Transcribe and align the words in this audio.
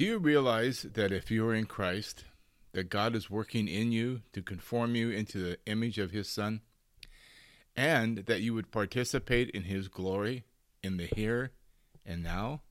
Do 0.00 0.06
you 0.06 0.16
realize 0.16 0.86
that 0.94 1.12
if 1.12 1.30
you 1.30 1.46
are 1.46 1.54
in 1.54 1.66
Christ, 1.66 2.24
that 2.72 2.88
God 2.88 3.14
is 3.14 3.28
working 3.28 3.68
in 3.68 3.92
you 3.92 4.22
to 4.32 4.40
conform 4.40 4.94
you 4.94 5.10
into 5.10 5.36
the 5.36 5.58
image 5.66 5.98
of 5.98 6.10
his 6.10 6.26
Son, 6.26 6.62
and 7.76 8.24
that 8.24 8.40
you 8.40 8.54
would 8.54 8.70
participate 8.70 9.50
in 9.50 9.64
his 9.64 9.88
glory 9.88 10.44
in 10.82 10.96
the 10.96 11.04
here 11.04 11.50
and 12.06 12.22
now? 12.22 12.62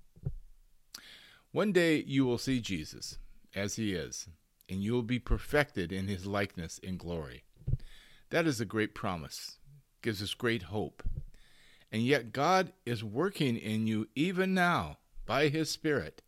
One 1.51 1.71
day 1.71 2.03
you 2.07 2.25
will 2.25 2.39
see 2.39 2.59
Jesus 2.61 3.19
as 3.53 3.75
he 3.75 3.93
is, 3.93 4.27
and 4.67 4.81
you 4.81 4.93
will 4.93 5.03
be 5.03 5.19
perfected 5.19 5.91
in 5.91 6.07
his 6.07 6.25
likeness 6.25 6.79
in 6.79 6.97
glory. 6.97 7.43
That 8.31 8.47
is 8.47 8.59
a 8.59 8.65
great 8.65 8.95
promise, 8.95 9.59
gives 10.01 10.23
us 10.23 10.33
great 10.33 10.63
hope. 10.63 11.03
And 11.91 12.01
yet 12.01 12.33
God 12.33 12.73
is 12.87 13.03
working 13.03 13.55
in 13.55 13.85
you 13.85 14.07
even 14.15 14.55
now 14.55 14.97
by 15.27 15.49
his 15.49 15.69
Spirit 15.69 16.23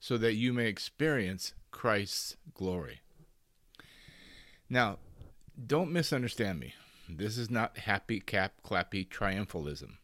so 0.00 0.16
that 0.16 0.34
you 0.34 0.52
may 0.52 0.66
experience 0.66 1.52
Christ's 1.70 2.36
glory. 2.54 3.00
Now, 4.68 4.98
don't 5.66 5.92
misunderstand 5.92 6.58
me. 6.58 6.74
This 7.08 7.36
is 7.36 7.50
not 7.50 7.78
happy 7.78 8.18
cap 8.20 8.54
clappy 8.64 9.06
triumphalism. 9.06 9.96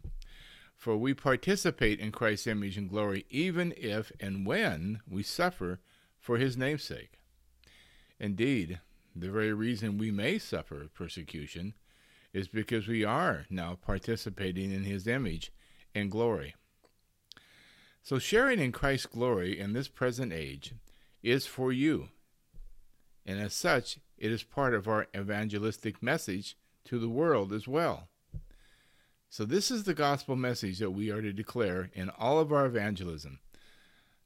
For 0.76 0.96
we 0.96 1.14
participate 1.14 1.98
in 1.98 2.12
Christ's 2.12 2.46
image 2.46 2.76
and 2.76 2.90
glory 2.90 3.24
even 3.30 3.72
if 3.76 4.12
and 4.20 4.46
when 4.46 5.00
we 5.08 5.22
suffer 5.22 5.80
for 6.20 6.36
his 6.36 6.56
name's 6.56 6.84
sake. 6.84 7.18
Indeed, 8.20 8.80
the 9.14 9.30
very 9.30 9.52
reason 9.52 9.98
we 9.98 10.10
may 10.10 10.38
suffer 10.38 10.88
persecution 10.92 11.74
is 12.34 12.48
because 12.48 12.86
we 12.86 13.02
are 13.02 13.46
now 13.48 13.78
participating 13.80 14.72
in 14.72 14.84
his 14.84 15.06
image 15.06 15.52
and 15.94 16.10
glory. 16.10 16.54
So, 18.06 18.20
sharing 18.20 18.60
in 18.60 18.70
Christ's 18.70 19.06
glory 19.06 19.58
in 19.58 19.72
this 19.72 19.88
present 19.88 20.32
age 20.32 20.74
is 21.24 21.44
for 21.44 21.72
you. 21.72 22.10
And 23.26 23.40
as 23.40 23.52
such, 23.52 23.98
it 24.16 24.30
is 24.30 24.44
part 24.44 24.74
of 24.74 24.86
our 24.86 25.08
evangelistic 25.12 26.00
message 26.00 26.56
to 26.84 27.00
the 27.00 27.08
world 27.08 27.52
as 27.52 27.66
well. 27.66 28.06
So, 29.28 29.44
this 29.44 29.72
is 29.72 29.82
the 29.82 29.92
gospel 29.92 30.36
message 30.36 30.78
that 30.78 30.92
we 30.92 31.10
are 31.10 31.20
to 31.20 31.32
declare 31.32 31.90
in 31.94 32.08
all 32.10 32.38
of 32.38 32.52
our 32.52 32.64
evangelism. 32.66 33.40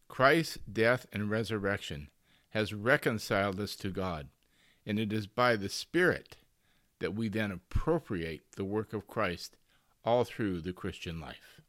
Christ's 0.09 0.59
death 0.71 1.07
and 1.11 1.31
resurrection 1.31 2.11
has 2.51 2.75
reconciled 2.75 3.59
us 3.59 3.75
to 3.77 3.89
God, 3.89 4.29
and 4.85 5.01
it 5.01 5.11
is 5.11 5.27
by 5.27 5.57
the 5.57 5.71
Spirit 5.71 6.37
that 6.99 7.15
we 7.15 7.31
then 7.31 7.51
appropriate 7.51 8.43
the 8.57 8.65
work 8.65 8.93
of 8.93 9.07
Christ 9.07 9.57
all 10.05 10.25
through 10.25 10.61
the 10.61 10.75
Christian 10.75 11.19
life. 11.19 11.60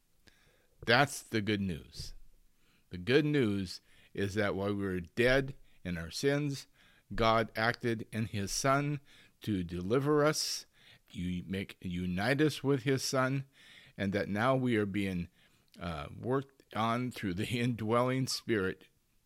That's 0.84 1.22
the 1.22 1.40
good 1.40 1.60
news. 1.60 2.12
The 2.90 2.98
good 2.98 3.24
news 3.24 3.80
is 4.14 4.34
that 4.34 4.54
while 4.54 4.74
we 4.74 4.84
were 4.84 5.00
dead 5.00 5.54
in 5.84 5.96
our 5.96 6.10
sins, 6.10 6.66
God 7.14 7.50
acted 7.54 8.06
in 8.12 8.26
His 8.26 8.50
Son 8.50 9.00
to 9.42 9.62
deliver 9.62 10.24
us, 10.24 10.66
you 11.08 11.44
make 11.46 11.76
unite 11.80 12.40
us 12.40 12.64
with 12.64 12.82
His 12.82 13.04
Son, 13.04 13.44
and 13.96 14.12
that 14.12 14.28
now 14.28 14.56
we 14.56 14.76
are 14.76 14.86
being 14.86 15.28
uh, 15.80 16.06
worked 16.20 16.62
on 16.74 17.10
through 17.10 17.34
the 17.34 17.46
indwelling 17.60 18.26
Spirit 18.26 18.82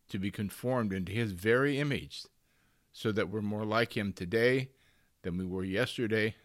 to 0.09 0.19
be 0.19 0.29
conformed 0.29 0.93
into 0.93 1.11
His 1.11 1.31
very 1.31 1.79
image, 1.79 2.23
so 2.93 3.11
that 3.11 3.29
we're 3.29 3.41
more 3.41 3.65
like 3.65 3.97
Him 3.97 4.13
today 4.13 4.69
than 5.23 5.37
we 5.37 5.45
were 5.45 5.63
yesterday, 5.63 6.35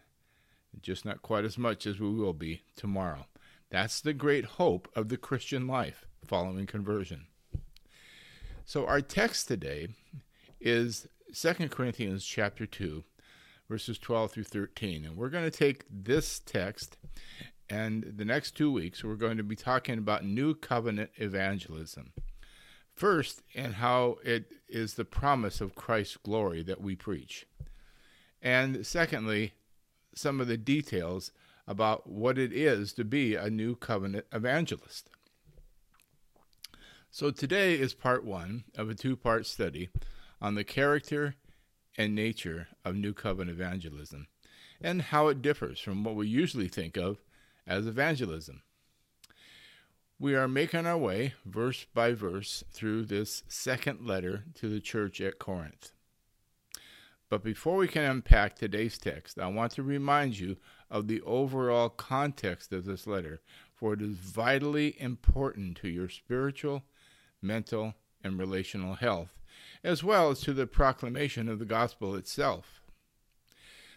just 0.81 1.05
not 1.05 1.21
quite 1.21 1.45
as 1.45 1.57
much 1.57 1.85
as 1.85 1.99
we 1.99 2.09
will 2.09 2.33
be 2.33 2.63
tomorrow. 2.75 3.27
That's 3.73 4.01
the 4.01 4.13
great 4.13 4.45
hope 4.45 4.87
of 4.95 5.09
the 5.09 5.17
Christian 5.17 5.65
life 5.65 6.05
following 6.27 6.67
conversion. 6.67 7.25
So 8.65 8.85
our 8.85 9.01
text 9.01 9.47
today 9.47 9.87
is 10.61 11.07
2 11.33 11.69
Corinthians 11.69 12.23
chapter 12.23 12.67
2 12.67 13.03
verses 13.67 13.97
12 13.97 14.31
through 14.31 14.43
13. 14.43 15.05
And 15.05 15.17
we're 15.17 15.29
going 15.29 15.49
to 15.49 15.57
take 15.57 15.85
this 15.89 16.37
text 16.37 16.97
and 17.67 18.13
the 18.15 18.23
next 18.23 18.51
2 18.51 18.71
weeks 18.71 19.03
we're 19.03 19.15
going 19.15 19.37
to 19.37 19.43
be 19.43 19.55
talking 19.55 19.97
about 19.97 20.23
new 20.23 20.53
covenant 20.53 21.09
evangelism. 21.15 22.13
First, 22.93 23.41
and 23.55 23.73
how 23.73 24.17
it 24.23 24.51
is 24.69 24.93
the 24.93 25.03
promise 25.03 25.61
of 25.61 25.73
Christ's 25.73 26.17
glory 26.17 26.61
that 26.61 26.79
we 26.79 26.95
preach. 26.95 27.47
And 28.39 28.85
secondly, 28.85 29.53
some 30.13 30.39
of 30.39 30.45
the 30.45 30.57
details 30.57 31.31
about 31.67 32.09
what 32.09 32.37
it 32.37 32.51
is 32.53 32.93
to 32.93 33.03
be 33.03 33.35
a 33.35 33.49
new 33.49 33.75
covenant 33.75 34.25
evangelist. 34.31 35.09
So 37.11 37.29
today 37.31 37.75
is 37.75 37.93
part 37.93 38.25
one 38.25 38.63
of 38.75 38.89
a 38.89 38.95
two 38.95 39.15
part 39.15 39.45
study 39.45 39.89
on 40.41 40.55
the 40.55 40.63
character 40.63 41.35
and 41.97 42.15
nature 42.15 42.67
of 42.83 42.95
New 42.95 43.13
Covenant 43.13 43.51
evangelism 43.51 44.27
and 44.81 45.01
how 45.01 45.27
it 45.27 45.41
differs 45.41 45.79
from 45.79 46.03
what 46.03 46.15
we 46.15 46.27
usually 46.27 46.67
think 46.67 46.97
of 46.97 47.21
as 47.65 47.87
evangelism. 47.87 48.61
We 50.19 50.35
are 50.35 50.47
making 50.47 50.85
our 50.85 50.97
way 50.97 51.33
verse 51.45 51.85
by 51.93 52.13
verse 52.13 52.63
through 52.71 53.05
this 53.05 53.43
second 53.47 54.05
letter 54.05 54.45
to 54.55 54.69
the 54.69 54.79
church 54.79 55.21
at 55.21 55.39
Corinth. 55.39 55.91
But 57.33 57.43
before 57.43 57.77
we 57.77 57.87
can 57.87 58.03
unpack 58.03 58.55
today's 58.55 58.99
text, 58.99 59.39
I 59.39 59.47
want 59.47 59.71
to 59.71 59.81
remind 59.81 60.37
you 60.37 60.57
of 60.91 61.07
the 61.07 61.19
overall 61.21 61.89
context 61.89 62.71
of 62.71 62.85
this 62.85 63.07
letter, 63.07 63.41
for 63.73 63.93
it 63.93 64.03
is 64.03 64.17
vitally 64.17 64.95
important 65.01 65.77
to 65.77 65.87
your 65.87 66.09
spiritual, 66.09 66.83
mental, 67.41 67.95
and 68.23 68.37
relational 68.37 68.93
health, 68.93 69.39
as 69.83 70.03
well 70.03 70.29
as 70.29 70.41
to 70.41 70.53
the 70.53 70.67
proclamation 70.67 71.49
of 71.49 71.57
the 71.57 71.65
gospel 71.65 72.13
itself. 72.13 72.83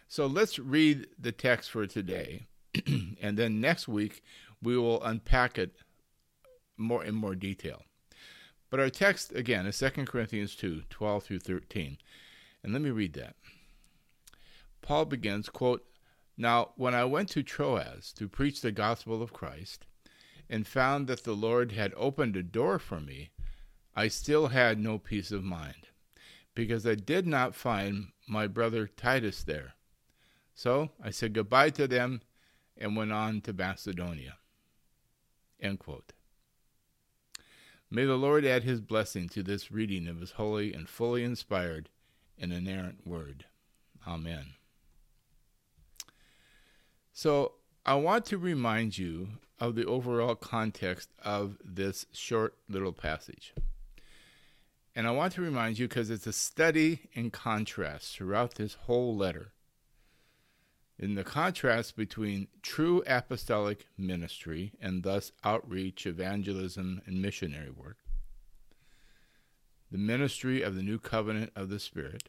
So 0.09 0.25
let's 0.25 0.59
read 0.59 1.07
the 1.19 1.31
text 1.31 1.71
for 1.71 1.87
today, 1.87 2.47
and 3.21 3.37
then 3.37 3.61
next 3.61 3.87
week 3.87 4.23
we 4.63 4.79
will 4.79 5.05
unpack 5.05 5.59
it 5.59 5.73
more 6.79 7.05
in 7.05 7.15
more 7.15 7.35
detail. 7.35 7.83
But 8.71 8.81
our 8.81 8.89
text 8.89 9.35
again 9.35 9.67
is 9.67 9.79
2 9.79 10.07
Corinthians 10.07 10.57
2 10.57 10.85
12 10.89 11.23
through 11.23 11.41
13. 11.41 11.99
And 12.63 12.73
let 12.73 12.83
me 12.83 12.91
read 12.91 13.15
that. 13.15 13.37
Paul 14.83 15.05
begins, 15.07 15.49
quote, 15.49 15.85
Now, 16.37 16.71
when 16.77 16.95
I 16.95 17.05
went 17.05 17.29
to 17.31 17.43
Troas 17.43 18.13
to 18.15 18.29
preach 18.29 18.61
the 18.61 18.73
gospel 18.73 19.23
of 19.23 19.33
Christ, 19.33 19.87
and 20.49 20.67
found 20.67 21.07
that 21.09 21.25
the 21.25 21.35
Lord 21.35 21.73
had 21.73 21.93
opened 21.97 22.37
a 22.37 22.43
door 22.43 22.79
for 22.79 23.01
me, 23.01 23.31
I 23.95 24.09
still 24.09 24.49
had 24.49 24.79
no 24.79 24.99
peace 24.99 25.33
of 25.33 25.43
mind, 25.43 25.89
because 26.55 26.87
I 26.87 26.95
did 26.95 27.27
not 27.27 27.55
find 27.55 28.09
my 28.29 28.47
brother 28.47 28.87
Titus 28.87 29.43
there. 29.43 29.75
So 30.55 30.91
I 31.03 31.11
said 31.11 31.33
goodbye 31.35 31.71
to 31.71 31.87
them 31.87 32.23
and 32.77 32.97
went 32.97 33.13
on 33.13 33.41
to 33.43 33.53
Macedonia. 33.53 34.39
End 35.61 35.79
quote. 35.79 36.13
May 37.91 38.05
the 38.05 38.17
Lord 38.17 38.45
add 38.45 38.65
his 38.65 38.81
blessing 38.81 39.29
to 39.31 39.43
this 39.43 39.71
reading 39.71 40.09
of 40.09 40.21
his 40.21 40.33
holy 40.33 40.73
and 40.73 40.89
fully 40.89 41.23
inspired 41.23 41.89
an 42.39 42.53
inerrant 42.53 43.07
word. 43.07 43.47
Amen. 44.07 44.55
So, 47.13 47.53
I 47.85 47.95
want 47.95 48.27
to 48.27 48.39
remind 48.39 48.99
you 48.99 49.29
of 49.59 49.75
the 49.75 49.87
overall 49.87 50.35
context 50.35 51.09
of 51.23 51.57
this 51.65 52.07
short 52.13 52.55
little 52.69 52.93
passage. 52.93 53.55
And 54.95 55.07
I 55.07 55.11
want 55.11 55.35
to 55.35 55.43
remind 55.43 55.79
you 55.79 55.89
because 55.89 56.11
it's 56.11 56.27
a 56.27 56.33
study 56.33 57.09
in 57.13 57.31
contrast 57.31 58.17
throughout 58.17 58.55
this 58.55 58.75
whole 58.75 59.17
letter. 59.17 59.53
In 60.99 61.15
the 61.15 61.25
contrast 61.25 61.97
between 61.97 62.49
true 62.63 63.03
apostolic 63.07 63.87
ministry 63.99 64.73
and 64.81 65.03
thus 65.03 65.33
outreach, 65.45 66.07
evangelism, 66.07 67.03
and 67.05 67.21
missionary 67.21 67.71
work, 67.71 67.99
the 69.91 69.99
ministry 69.99 70.63
of 70.63 70.75
the 70.75 70.83
new 70.83 70.99
covenant 70.99 71.53
of 71.55 71.69
the 71.69 71.79
Spirit, 71.79 72.29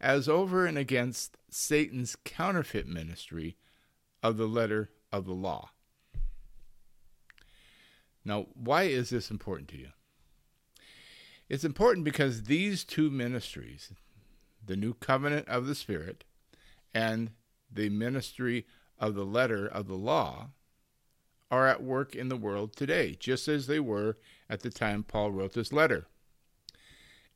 as 0.00 0.28
over 0.28 0.66
and 0.66 0.76
against 0.76 1.36
Satan's 1.50 2.16
counterfeit 2.24 2.86
ministry 2.86 3.56
of 4.22 4.36
the 4.36 4.46
letter 4.46 4.90
of 5.12 5.24
the 5.24 5.32
law. 5.32 5.70
Now, 8.24 8.46
why 8.54 8.84
is 8.84 9.10
this 9.10 9.30
important 9.30 9.68
to 9.68 9.78
you? 9.78 9.88
It's 11.48 11.64
important 11.64 12.04
because 12.04 12.44
these 12.44 12.82
two 12.82 13.08
ministries, 13.10 13.92
the 14.64 14.76
new 14.76 14.94
covenant 14.94 15.48
of 15.48 15.66
the 15.66 15.76
Spirit 15.76 16.24
and 16.92 17.30
the 17.72 17.88
ministry 17.88 18.66
of 18.98 19.14
the 19.14 19.24
letter 19.24 19.66
of 19.66 19.86
the 19.86 19.94
law, 19.94 20.50
are 21.50 21.68
at 21.68 21.82
work 21.82 22.16
in 22.16 22.28
the 22.28 22.36
world 22.36 22.74
today, 22.74 23.16
just 23.18 23.46
as 23.46 23.68
they 23.68 23.78
were 23.78 24.16
at 24.50 24.62
the 24.62 24.70
time 24.70 25.04
Paul 25.04 25.30
wrote 25.30 25.52
this 25.52 25.72
letter. 25.72 26.08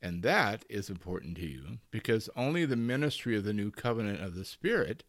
And 0.02 0.22
that 0.22 0.64
is 0.68 0.88
important 0.88 1.36
to 1.36 1.46
you 1.46 1.78
because 1.90 2.30
only 2.34 2.64
the 2.64 2.76
ministry 2.76 3.36
of 3.36 3.44
the 3.44 3.52
new 3.52 3.70
covenant 3.70 4.22
of 4.22 4.34
the 4.34 4.44
Spirit 4.44 5.04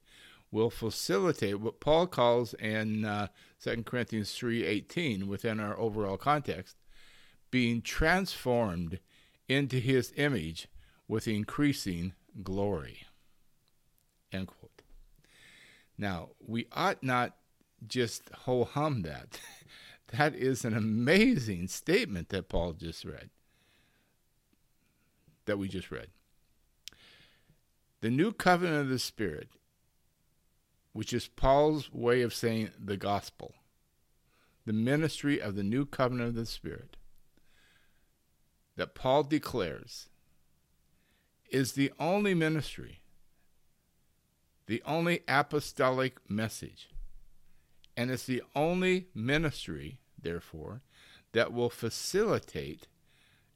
will 0.52 0.70
facilitate 0.70 1.60
what 1.60 1.80
Paul 1.80 2.08
calls 2.08 2.54
in 2.56 3.06
uh, 3.06 3.28
2 3.64 3.84
Corinthians 3.84 4.32
3:18 4.32 5.28
within 5.28 5.60
our 5.60 5.78
overall 5.80 6.18
context 6.18 6.76
being 7.52 7.82
transformed 7.82 9.00
into 9.48 9.78
his 9.78 10.14
image 10.16 10.68
with 11.08 11.28
increasing 11.28 12.14
glory. 12.44 13.06
End 14.32 14.48
quote. 14.48 14.82
Now, 15.98 16.30
we 16.40 16.68
ought 16.72 17.04
not 17.04 17.36
just 17.86 18.30
ho 18.44 18.64
hum 18.64 19.02
that. 19.02 19.40
that 20.18 20.34
is 20.36 20.66
an 20.66 20.76
amazing 20.76 21.68
statement 21.68 22.30
that 22.30 22.50
Paul 22.50 22.74
just 22.74 23.06
read, 23.06 23.30
that 25.46 25.58
we 25.58 25.68
just 25.68 25.92
read. 25.92 26.08
The 28.02 28.10
new 28.10 28.32
covenant 28.32 28.82
of 28.82 28.90
the 28.90 29.00
Spirit, 29.00 29.50
which 30.94 31.14
is 31.14 31.28
Paul's 31.28 31.92
way 31.92 32.22
of 32.22 32.34
saying 32.34 32.72
the 32.80 32.98
gospel, 32.98 33.54
the 34.66 34.74
ministry 34.74 35.40
of 35.40 35.56
the 35.56 35.64
new 35.64 35.86
covenant 35.86 36.30
of 36.30 36.36
the 36.36 36.46
Spirit, 36.46 36.98
that 38.76 38.96
Paul 38.96 39.24
declares 39.24 40.10
is 41.50 41.74
the 41.74 41.92
only 42.00 42.34
ministry, 42.34 43.02
the 44.68 44.82
only 44.86 45.22
apostolic 45.28 46.18
message, 46.30 46.90
and 47.96 48.10
it's 48.10 48.26
the 48.26 48.42
only 48.56 49.08
ministry, 49.14 50.00
therefore, 50.20 50.82
that 51.34 51.54
will 51.54 51.70
facilitate 51.70 52.88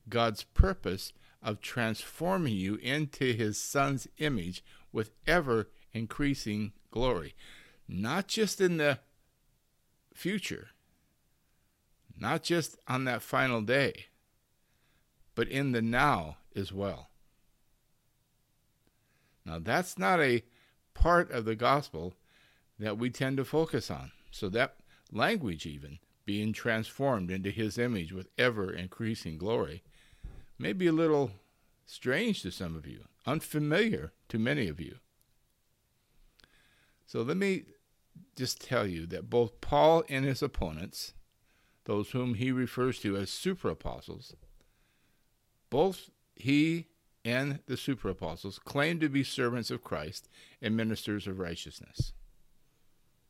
God's 0.09 0.43
purpose 0.43 1.13
of 1.45 1.61
transforming 1.61 2.55
you 2.55 2.75
into 2.77 3.33
his 3.33 3.61
son's 3.61 4.07
image 4.17 4.63
with 4.91 5.11
ever 5.27 5.69
increasing 5.93 6.73
glory. 6.89 7.35
Not 7.87 8.27
just 8.27 8.59
in 8.59 8.77
the 8.77 8.99
future, 10.13 10.69
not 12.19 12.41
just 12.41 12.77
on 12.87 13.05
that 13.05 13.21
final 13.21 13.61
day, 13.61 14.07
but 15.35 15.47
in 15.47 15.71
the 15.71 15.83
now 15.83 16.37
as 16.55 16.73
well. 16.73 17.09
Now, 19.45 19.59
that's 19.59 19.99
not 19.99 20.19
a 20.19 20.43
part 20.95 21.29
of 21.29 21.45
the 21.45 21.55
gospel 21.55 22.15
that 22.79 22.97
we 22.97 23.11
tend 23.11 23.37
to 23.37 23.45
focus 23.45 23.91
on. 23.91 24.11
So, 24.31 24.49
that 24.49 24.77
language, 25.11 25.67
even 25.67 25.99
being 26.25 26.53
transformed 26.53 27.29
into 27.29 27.51
his 27.51 27.77
image 27.77 28.11
with 28.11 28.29
ever 28.39 28.73
increasing 28.73 29.37
glory, 29.37 29.83
may 30.57 30.73
be 30.73 30.87
a 30.87 30.91
little 30.91 31.31
strange 31.85 32.41
to 32.41 32.51
some 32.51 32.75
of 32.75 32.87
you, 32.87 33.05
unfamiliar 33.25 34.13
to 34.29 34.39
many 34.39 34.67
of 34.67 34.79
you. 34.79 34.97
So 37.05 37.21
let 37.21 37.37
me 37.37 37.63
just 38.35 38.61
tell 38.61 38.87
you 38.87 39.05
that 39.07 39.29
both 39.29 39.61
Paul 39.61 40.03
and 40.09 40.25
his 40.25 40.41
opponents, 40.41 41.13
those 41.85 42.11
whom 42.11 42.35
he 42.35 42.51
refers 42.51 42.99
to 42.99 43.15
as 43.17 43.29
super 43.29 43.69
apostles, 43.69 44.35
both 45.69 46.09
he 46.35 46.87
and 47.23 47.59
the 47.65 47.77
super 47.77 48.09
apostles 48.09 48.59
claim 48.59 48.99
to 48.99 49.09
be 49.09 49.23
servants 49.23 49.71
of 49.71 49.83
Christ 49.83 50.29
and 50.61 50.75
ministers 50.75 51.27
of 51.27 51.39
righteousness. 51.39 52.13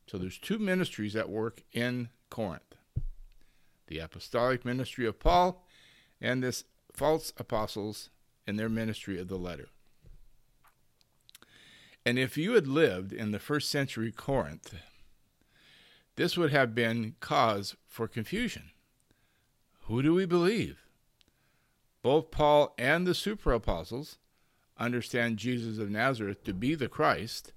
So 0.08 0.18
there's 0.18 0.38
two 0.38 0.60
ministries 0.60 1.16
at 1.16 1.30
work 1.30 1.64
in 1.72 2.10
Corinth 2.30 2.76
the 3.88 4.00
apostolic 4.00 4.66
ministry 4.66 5.06
of 5.06 5.20
Paul 5.20 5.64
and 6.20 6.42
this 6.42 6.64
false 6.96 7.34
apostles 7.38 8.10
in 8.48 8.56
their 8.56 8.70
ministry 8.70 9.20
of 9.20 9.28
the 9.28 9.38
letter. 9.38 9.68
And 12.06 12.20
if 12.20 12.38
you 12.38 12.54
had 12.54 12.68
lived 12.68 13.12
in 13.12 13.32
the 13.32 13.40
first 13.40 13.70
century 13.70 14.12
Corinth, 14.12 14.76
this 16.16 16.38
would 16.38 16.52
have 16.52 16.76
been 16.76 17.16
cause 17.20 17.76
for 17.88 18.08
confusion. 18.08 18.72
Who 19.88 20.02
do 20.02 20.14
we 20.14 20.26
believe? 20.26 20.84
Both 22.02 22.32
Paul 22.32 22.74
and 22.78 23.06
the 23.06 23.16
super 23.16 23.52
apostles 23.52 24.18
understand 24.78 25.38
Jesus 25.38 25.80
of 25.80 25.90
Nazareth 25.90 26.44
to 26.44 26.54
be 26.54 26.76
the 26.76 26.88
Christ. 26.88 27.54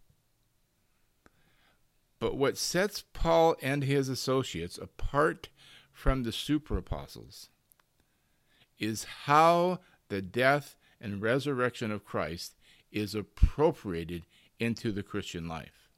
But 2.18 2.36
what 2.36 2.56
sets 2.56 3.04
Paul 3.12 3.56
and 3.62 3.84
his 3.84 4.08
associates 4.08 4.78
apart 4.78 5.48
from 5.92 6.22
the 6.22 6.32
super 6.32 6.78
apostles 6.78 7.50
is 8.78 9.04
how 9.24 9.80
the 10.08 10.22
death 10.22 10.76
and 11.00 11.22
resurrection 11.22 11.90
of 11.90 12.04
Christ 12.04 12.56
is 12.90 13.14
appropriated 13.14 14.24
into 14.58 14.92
the 14.92 15.02
Christian 15.02 15.48
life. 15.48 15.88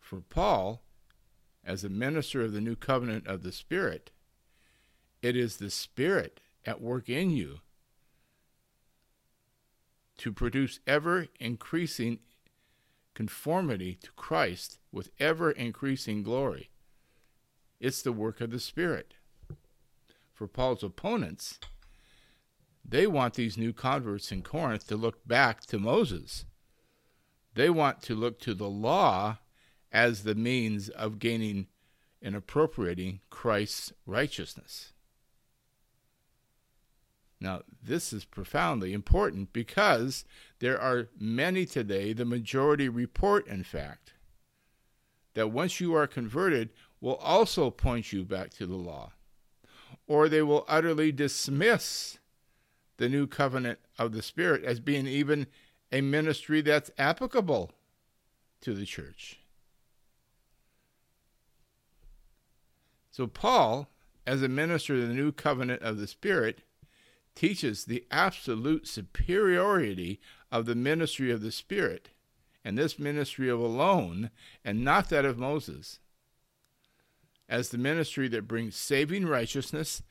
For 0.00 0.20
Paul, 0.20 0.82
as 1.64 1.84
a 1.84 1.88
minister 1.88 2.42
of 2.42 2.52
the 2.52 2.60
new 2.60 2.76
covenant 2.76 3.26
of 3.26 3.42
the 3.42 3.52
Spirit, 3.52 4.10
it 5.22 5.36
is 5.36 5.56
the 5.56 5.70
Spirit 5.70 6.40
at 6.66 6.80
work 6.80 7.08
in 7.08 7.30
you 7.30 7.60
to 10.18 10.32
produce 10.32 10.80
ever 10.86 11.28
increasing 11.40 12.18
conformity 13.14 13.98
to 14.02 14.10
Christ 14.12 14.78
with 14.90 15.10
ever 15.18 15.50
increasing 15.50 16.22
glory. 16.22 16.70
It's 17.80 18.02
the 18.02 18.12
work 18.12 18.40
of 18.40 18.50
the 18.50 18.60
Spirit. 18.60 19.14
For 20.32 20.46
Paul's 20.46 20.82
opponents, 20.82 21.58
they 22.84 23.06
want 23.06 23.34
these 23.34 23.56
new 23.56 23.72
converts 23.72 24.32
in 24.32 24.42
Corinth 24.42 24.86
to 24.88 24.96
look 24.96 25.26
back 25.26 25.62
to 25.66 25.78
Moses. 25.78 26.44
They 27.54 27.70
want 27.70 28.02
to 28.02 28.14
look 28.14 28.40
to 28.40 28.54
the 28.54 28.68
law 28.68 29.38
as 29.92 30.22
the 30.22 30.34
means 30.34 30.88
of 30.88 31.18
gaining 31.18 31.66
and 32.22 32.34
appropriating 32.34 33.20
Christ's 33.30 33.92
righteousness. 34.06 34.92
Now, 37.40 37.62
this 37.82 38.12
is 38.12 38.24
profoundly 38.24 38.92
important 38.92 39.52
because 39.52 40.24
there 40.60 40.80
are 40.80 41.08
many 41.18 41.66
today, 41.66 42.12
the 42.12 42.24
majority 42.24 42.88
report, 42.88 43.48
in 43.48 43.64
fact, 43.64 44.14
that 45.34 45.50
once 45.50 45.80
you 45.80 45.92
are 45.94 46.06
converted, 46.06 46.70
will 47.00 47.16
also 47.16 47.68
point 47.68 48.12
you 48.12 48.24
back 48.24 48.50
to 48.50 48.66
the 48.66 48.76
law, 48.76 49.12
or 50.06 50.28
they 50.28 50.42
will 50.42 50.64
utterly 50.68 51.12
dismiss 51.12 52.18
the 52.96 53.08
new 53.08 53.26
covenant 53.26 53.78
of 53.98 54.12
the 54.12 54.22
Spirit 54.22 54.64
as 54.64 54.80
being 54.80 55.06
even 55.06 55.46
a 55.90 56.00
ministry 56.00 56.60
that's 56.60 56.90
applicable 56.98 57.70
to 58.60 58.74
the 58.74 58.86
church. 58.86 59.38
So, 63.10 63.26
Paul, 63.26 63.88
as 64.26 64.42
a 64.42 64.48
minister 64.48 64.94
of 64.94 65.08
the 65.08 65.14
new 65.14 65.32
covenant 65.32 65.82
of 65.82 65.98
the 65.98 66.06
Spirit, 66.06 66.62
teaches 67.34 67.84
the 67.84 68.04
absolute 68.10 68.86
superiority 68.86 70.20
of 70.50 70.66
the 70.66 70.74
ministry 70.74 71.30
of 71.30 71.42
the 71.42 71.52
Spirit, 71.52 72.10
and 72.64 72.78
this 72.78 72.98
ministry 72.98 73.48
of 73.48 73.60
alone, 73.60 74.30
and 74.64 74.84
not 74.84 75.08
that 75.10 75.24
of 75.24 75.38
Moses, 75.38 75.98
as 77.52 77.68
the 77.68 77.76
ministry 77.76 78.28
that 78.28 78.48
brings 78.48 78.74
saving 78.74 79.26
righteousness 79.26 80.02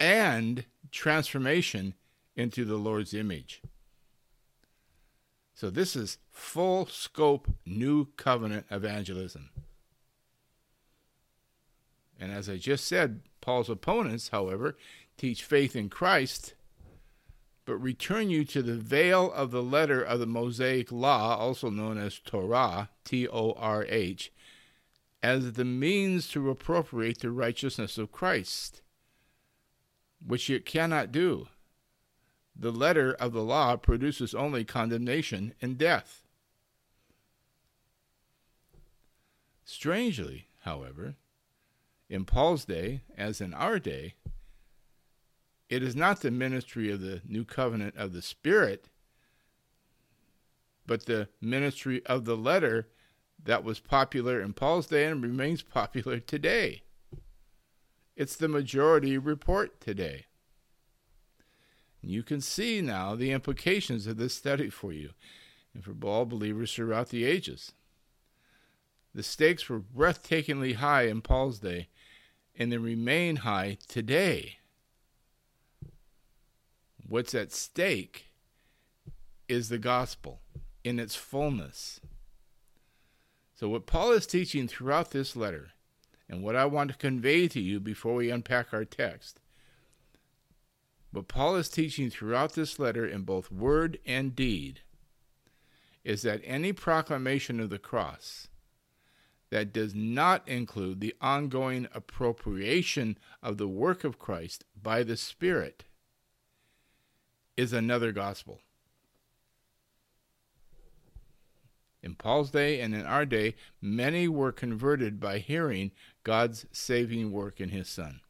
and 0.00 0.64
transformation 0.90 1.92
into 2.34 2.64
the 2.64 2.76
Lord's 2.76 3.12
image. 3.12 3.60
So, 5.54 5.68
this 5.68 5.94
is 5.94 6.16
full 6.30 6.86
scope 6.86 7.48
new 7.66 8.06
covenant 8.16 8.64
evangelism. 8.70 9.50
And 12.18 12.32
as 12.32 12.48
I 12.48 12.56
just 12.56 12.86
said, 12.86 13.20
Paul's 13.42 13.68
opponents, 13.68 14.30
however, 14.30 14.78
teach 15.18 15.44
faith 15.44 15.76
in 15.76 15.90
Christ, 15.90 16.54
but 17.66 17.76
return 17.76 18.30
you 18.30 18.46
to 18.46 18.62
the 18.62 18.76
veil 18.76 19.30
of 19.30 19.50
the 19.50 19.62
letter 19.62 20.02
of 20.02 20.20
the 20.20 20.26
Mosaic 20.26 20.90
Law, 20.90 21.36
also 21.36 21.68
known 21.68 21.98
as 21.98 22.18
Torah, 22.18 22.88
T 23.04 23.28
O 23.28 23.52
R 23.52 23.84
H, 23.90 24.32
as 25.26 25.54
the 25.54 25.64
means 25.64 26.28
to 26.28 26.50
appropriate 26.50 27.18
the 27.18 27.32
righteousness 27.32 27.98
of 27.98 28.12
Christ 28.12 28.80
which 30.24 30.48
it 30.48 30.64
cannot 30.64 31.10
do. 31.10 31.48
The 32.54 32.70
letter 32.70 33.12
of 33.14 33.32
the 33.32 33.42
law 33.42 33.74
produces 33.74 34.36
only 34.36 34.64
condemnation 34.64 35.52
and 35.60 35.76
death. 35.76 36.22
Strangely, 39.64 40.46
however, 40.60 41.16
in 42.08 42.24
Paul's 42.24 42.64
day, 42.64 43.00
as 43.18 43.40
in 43.40 43.52
our 43.52 43.80
day, 43.80 44.14
it 45.68 45.82
is 45.82 45.96
not 45.96 46.20
the 46.20 46.30
ministry 46.30 46.88
of 46.92 47.00
the 47.00 47.20
new 47.26 47.44
covenant 47.44 47.96
of 47.96 48.12
the 48.12 48.22
Spirit, 48.22 48.88
but 50.86 51.06
the 51.06 51.28
ministry 51.40 52.06
of 52.06 52.26
the 52.26 52.36
letter 52.36 52.86
that 53.46 53.64
was 53.64 53.80
popular 53.80 54.40
in 54.40 54.52
Paul's 54.52 54.86
day 54.86 55.06
and 55.06 55.22
remains 55.22 55.62
popular 55.62 56.20
today. 56.20 56.82
It's 58.16 58.36
the 58.36 58.48
majority 58.48 59.18
report 59.18 59.80
today. 59.80 60.26
You 62.02 62.22
can 62.22 62.40
see 62.40 62.80
now 62.80 63.14
the 63.14 63.32
implications 63.32 64.06
of 64.06 64.16
this 64.16 64.34
study 64.34 64.70
for 64.70 64.92
you 64.92 65.10
and 65.74 65.84
for 65.84 65.94
all 66.06 66.24
believers 66.24 66.72
throughout 66.72 67.08
the 67.08 67.24
ages. 67.24 67.72
The 69.14 69.22
stakes 69.22 69.68
were 69.68 69.80
breathtakingly 69.80 70.76
high 70.76 71.04
in 71.04 71.22
Paul's 71.22 71.58
day, 71.60 71.88
and 72.54 72.70
they 72.70 72.76
remain 72.76 73.36
high 73.36 73.78
today. 73.88 74.58
What's 77.06 77.34
at 77.34 77.52
stake 77.52 78.26
is 79.48 79.68
the 79.68 79.78
gospel 79.78 80.40
in 80.84 80.98
its 80.98 81.14
fullness. 81.14 82.00
So, 83.56 83.70
what 83.70 83.86
Paul 83.86 84.12
is 84.12 84.26
teaching 84.26 84.68
throughout 84.68 85.12
this 85.12 85.34
letter, 85.34 85.70
and 86.28 86.42
what 86.42 86.54
I 86.54 86.66
want 86.66 86.90
to 86.90 86.96
convey 86.96 87.48
to 87.48 87.60
you 87.60 87.80
before 87.80 88.14
we 88.14 88.30
unpack 88.30 88.74
our 88.74 88.84
text, 88.84 89.40
what 91.10 91.26
Paul 91.26 91.56
is 91.56 91.70
teaching 91.70 92.10
throughout 92.10 92.52
this 92.52 92.78
letter 92.78 93.06
in 93.06 93.22
both 93.22 93.50
word 93.50 93.98
and 94.04 94.36
deed 94.36 94.80
is 96.04 96.20
that 96.20 96.42
any 96.44 96.74
proclamation 96.74 97.58
of 97.58 97.70
the 97.70 97.78
cross 97.78 98.48
that 99.48 99.72
does 99.72 99.94
not 99.94 100.46
include 100.46 101.00
the 101.00 101.14
ongoing 101.22 101.88
appropriation 101.94 103.16
of 103.42 103.56
the 103.56 103.68
work 103.68 104.04
of 104.04 104.18
Christ 104.18 104.64
by 104.80 105.02
the 105.02 105.16
Spirit 105.16 105.84
is 107.56 107.72
another 107.72 108.12
gospel. 108.12 108.60
In 112.02 112.14
Paul's 112.14 112.50
day 112.50 112.80
and 112.80 112.94
in 112.94 113.04
our 113.04 113.26
day, 113.26 113.54
many 113.80 114.28
were 114.28 114.52
converted 114.52 115.18
by 115.18 115.38
hearing 115.38 115.90
God's 116.22 116.66
saving 116.70 117.32
work 117.32 117.60
in 117.60 117.70
his 117.70 117.88
Son, 117.88 118.20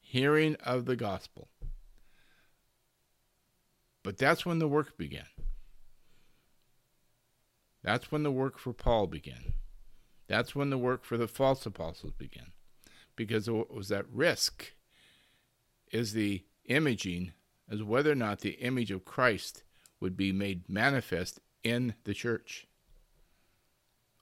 hearing 0.00 0.56
of 0.56 0.86
the 0.86 0.96
gospel. 0.96 1.48
But 4.02 4.18
that's 4.18 4.44
when 4.44 4.58
the 4.58 4.68
work 4.68 4.96
began. 4.98 5.26
That's 7.82 8.10
when 8.10 8.22
the 8.22 8.32
work 8.32 8.58
for 8.58 8.72
Paul 8.72 9.06
began. 9.06 9.54
That's 10.26 10.54
when 10.54 10.70
the 10.70 10.78
work 10.78 11.04
for 11.04 11.16
the 11.16 11.28
false 11.28 11.66
apostles 11.66 12.12
began. 12.16 12.52
Because 13.16 13.50
what 13.50 13.72
was 13.72 13.92
at 13.92 14.08
risk 14.10 14.72
is 15.92 16.12
the 16.12 16.44
imaging 16.66 17.32
as 17.70 17.82
whether 17.82 18.12
or 18.12 18.16
not 18.16 18.40
the 18.40 18.52
image 18.52 18.90
of 18.90 19.04
Christ 19.04 19.62
would 20.00 20.16
be 20.16 20.32
made 20.32 20.68
manifest 20.68 21.40
in 21.62 21.94
the 22.04 22.14
church 22.14 22.66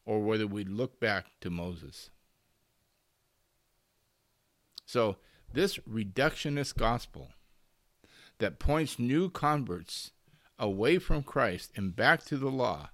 or 0.05 0.21
whether 0.21 0.47
we'd 0.47 0.69
look 0.69 0.99
back 0.99 1.27
to 1.41 1.51
Moses. 1.51 2.11
So, 4.85 5.19
this 5.53 5.79
reductionist 5.79 6.77
gospel 6.77 7.29
that 8.39 8.59
points 8.59 8.99
new 8.99 9.31
converts 9.31 10.11
away 10.59 10.99
from 10.99 11.23
Christ 11.23 11.71
and 11.77 11.95
back 11.95 12.25
to 12.25 12.37
the 12.37 12.51
law 12.51 12.91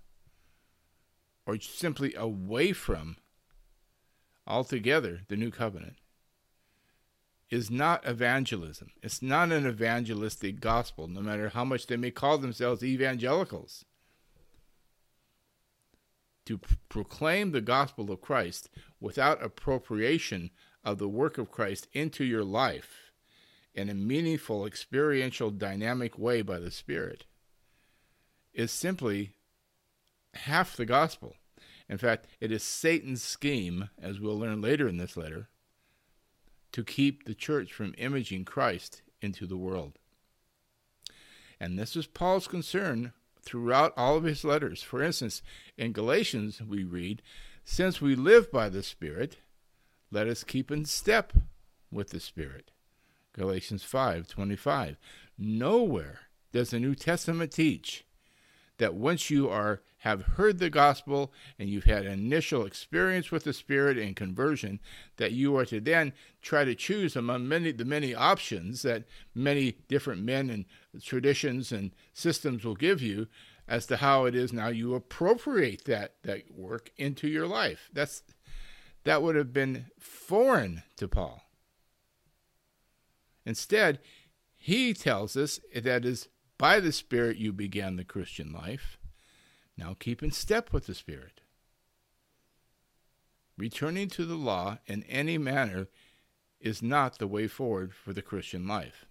or 1.47 1.59
simply 1.59 2.13
away 2.15 2.73
from 2.73 3.17
altogether 4.47 5.21
the 5.29 5.37
new 5.37 5.51
covenant 5.51 5.97
is 7.49 7.71
not 7.71 8.07
evangelism. 8.07 8.91
It's 9.03 9.23
not 9.23 9.53
an 9.53 9.67
evangelistic 9.67 10.61
gospel, 10.61 11.09
no 11.09 11.23
matter 11.23 11.49
how 11.49 11.65
much 11.65 11.87
they 11.87 11.97
may 11.97 12.11
call 12.11 12.37
themselves 12.37 12.85
evangelicals. 12.85 13.86
To 16.47 16.61
proclaim 16.89 17.51
the 17.51 17.61
gospel 17.61 18.11
of 18.11 18.21
Christ 18.21 18.71
without 19.01 19.43
appropriation 19.43 20.51
of 20.85 20.99
the 20.99 21.09
work 21.09 21.39
of 21.39 21.51
Christ 21.51 21.89
into 21.93 22.25
your 22.25 22.45
life 22.45 23.13
in 23.75 23.91
a 23.91 23.95
meaningful, 23.95 24.65
experiential, 24.65 25.51
dynamic 25.51 26.19
way 26.19 26.43
by 26.43 26.59
the 26.59 26.71
Spirit 26.71 27.25
is 28.55 28.71
simply 28.71 29.35
half 30.35 30.77
the 30.77 30.87
gospel. 30.87 31.35
In 31.89 31.99
fact, 31.99 32.27
it 32.41 32.51
is 32.51 32.63
Satan's 32.63 33.23
scheme, 33.23 33.91
as 34.01 34.19
we'll 34.19 34.39
learn 34.39 34.61
later 34.61 34.89
in 34.89 34.97
this 34.97 35.17
letter, 35.17 35.49
to 36.73 36.83
keep 36.83 37.25
the 37.25 37.35
church 37.35 37.73
from 37.73 37.95
imaging 37.99 38.45
Christ 38.45 39.03
into 39.21 39.47
the 39.47 39.57
world. 39.57 39.99
And 41.61 41.79
this 41.79 41.97
is 41.97 42.07
Paul's 42.07 42.49
concern 42.49 43.13
throughout 43.47 43.95
all 43.97 44.17
of 44.17 44.25
his 44.25 44.45
letters. 44.45 44.83
For 44.83 45.03
instance, 45.03 45.41
in 45.79 45.93
Galatians, 45.93 46.61
we 46.61 46.85
read, 46.85 47.23
Since 47.65 48.01
we 48.03 48.15
live 48.15 48.53
by 48.53 48.69
the 48.69 48.83
Spirit, 48.83 49.39
let 50.11 50.27
us 50.27 50.45
keep 50.45 50.71
in 50.71 50.85
step 50.85 51.33
with 51.91 52.11
the 52.11 52.21
Spirit. 52.21 52.73
Galatians 53.33 53.85
5:25. 53.85 54.97
Nowhere 55.39 56.21
does 56.53 56.71
the 56.71 56.81
New 56.81 56.95
Testament 56.95 57.53
teach 57.53 58.05
that 58.79 58.95
once 58.95 59.31
you 59.31 59.49
are 59.49 59.83
have 60.07 60.23
heard 60.23 60.61
the 60.61 60.71
gospel 60.71 61.33
and 61.59 61.69
you've 61.69 61.83
had 61.83 62.07
initial 62.07 62.65
experience 62.65 63.33
with 63.33 63.43
the 63.43 63.53
spirit 63.53 63.99
and 63.99 64.15
conversion 64.15 64.79
that 65.17 65.33
you 65.33 65.57
are 65.57 65.65
to 65.65 65.81
then 65.81 66.13
try 66.41 66.65
to 66.65 66.77
choose 66.77 67.17
among 67.17 67.49
many 67.49 67.73
the 67.73 67.85
many 67.85 68.15
options 68.15 68.83
that 68.83 69.03
many 69.35 69.79
different 69.89 70.23
men 70.23 70.49
and 70.49 70.65
traditions 71.03 71.73
and 71.73 71.91
systems 72.15 72.65
will 72.65 72.77
give 72.77 73.03
you 73.03 73.27
as 73.67 73.85
to 73.87 73.97
how 73.97 74.27
it 74.27 74.35
is 74.37 74.53
now 74.53 74.69
you 74.69 74.95
appropriate 74.95 75.85
that 75.87 76.15
that 76.23 76.43
work 76.57 76.93
into 76.97 77.27
your 77.27 77.49
life 77.49 77.91
that's 77.93 78.23
that 79.03 79.23
would 79.23 79.35
have 79.35 79.53
been 79.53 79.87
foreign 79.99 80.85
to 80.97 81.09
Paul 81.09 81.43
instead 83.45 83.99
he 84.57 84.95
tells 84.95 85.37
us 85.37 85.59
that 85.75 86.05
is 86.05 86.29
by 86.59 86.79
the 86.79 86.93
Spirit 86.93 87.39
you 87.39 87.53
began 87.53 87.97
the 87.97 88.05
Christian 88.05 88.53
life. 88.53 88.99
Now 89.77 89.97
keep 89.99 90.23
in 90.23 90.31
step 90.31 90.73
with 90.73 90.87
the 90.87 90.95
Spirit. 90.95 91.41
Returning 93.59 94.09
to 94.11 94.25
the 94.25 94.35
law 94.35 94.79
in 94.87 95.03
any 95.05 95.39
manner 95.39 95.89
is 96.61 96.83
not 96.83 97.19
the 97.19 97.27
way 97.27 97.47
forward 97.47 97.95
for 97.95 98.13
the 98.13 98.23
Christian 98.23 98.67
life. 98.67 99.07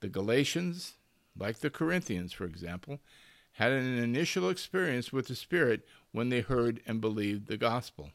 The 0.00 0.08
Galatians, 0.08 0.94
like 1.36 1.58
the 1.58 1.70
Corinthians, 1.70 2.32
for 2.32 2.44
example, 2.44 3.00
had 3.52 3.72
an 3.72 3.98
initial 3.98 4.48
experience 4.48 5.12
with 5.12 5.28
the 5.28 5.34
Spirit 5.34 5.86
when 6.12 6.28
they 6.28 6.40
heard 6.40 6.80
and 6.86 7.00
believed 7.00 7.46
the 7.46 7.56
gospel. 7.56 8.10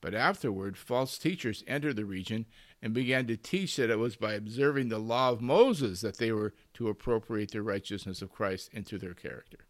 But 0.00 0.14
afterward, 0.14 0.76
false 0.76 1.16
teachers 1.16 1.64
entered 1.66 1.96
the 1.96 2.04
region 2.04 2.46
and 2.84 2.92
began 2.92 3.26
to 3.26 3.34
teach 3.34 3.76
that 3.76 3.88
it 3.88 3.98
was 3.98 4.14
by 4.14 4.34
observing 4.34 4.90
the 4.90 4.98
law 4.98 5.30
of 5.30 5.40
Moses 5.40 6.02
that 6.02 6.18
they 6.18 6.30
were 6.30 6.52
to 6.74 6.90
appropriate 6.90 7.50
the 7.50 7.62
righteousness 7.62 8.20
of 8.20 8.30
Christ 8.30 8.68
into 8.74 8.98
their 8.98 9.14
character. 9.14 9.60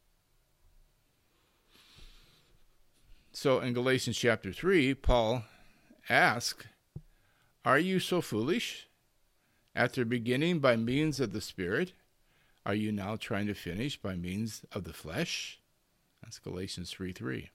So 3.31 3.61
in 3.61 3.73
Galatians 3.73 4.19
chapter 4.19 4.53
3, 4.53 4.95
Paul 4.95 5.45
asks, 6.09 6.67
Are 7.65 7.79
you 7.79 8.01
so 8.01 8.21
foolish? 8.21 8.89
After 9.77 10.05
beginning 10.05 10.59
by 10.59 10.75
means 10.75 11.21
of 11.21 11.33
the 11.33 11.41
Spirit, 11.41 11.93
are 12.67 12.75
you 12.75 12.91
now 12.91 13.15
trying 13.15 13.47
to 13.47 13.55
finish 13.55 13.97
by 13.97 14.17
means 14.17 14.65
of 14.73 14.83
the 14.83 14.93
flesh? 14.93 15.61
That's 16.21 16.41
Galatians 16.41 16.91
3 16.91 17.13
3. 17.13 17.51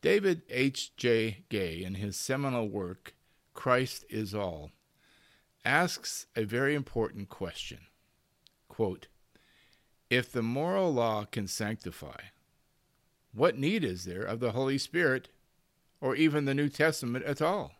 David 0.00 0.42
H. 0.48 0.94
J. 0.96 1.44
Gay, 1.48 1.82
in 1.82 1.96
his 1.96 2.16
seminal 2.16 2.68
work, 2.68 3.14
Christ 3.52 4.04
is 4.08 4.32
All, 4.32 4.70
asks 5.64 6.26
a 6.36 6.44
very 6.44 6.74
important 6.76 7.28
question. 7.28 7.80
Quote, 8.68 9.08
if 10.08 10.30
the 10.30 10.42
moral 10.42 10.94
law 10.94 11.24
can 11.24 11.48
sanctify, 11.48 12.20
what 13.32 13.58
need 13.58 13.84
is 13.84 14.04
there 14.04 14.22
of 14.22 14.40
the 14.40 14.52
Holy 14.52 14.78
Spirit 14.78 15.28
or 16.00 16.14
even 16.14 16.44
the 16.44 16.54
New 16.54 16.68
Testament 16.68 17.24
at 17.24 17.42
all? 17.42 17.72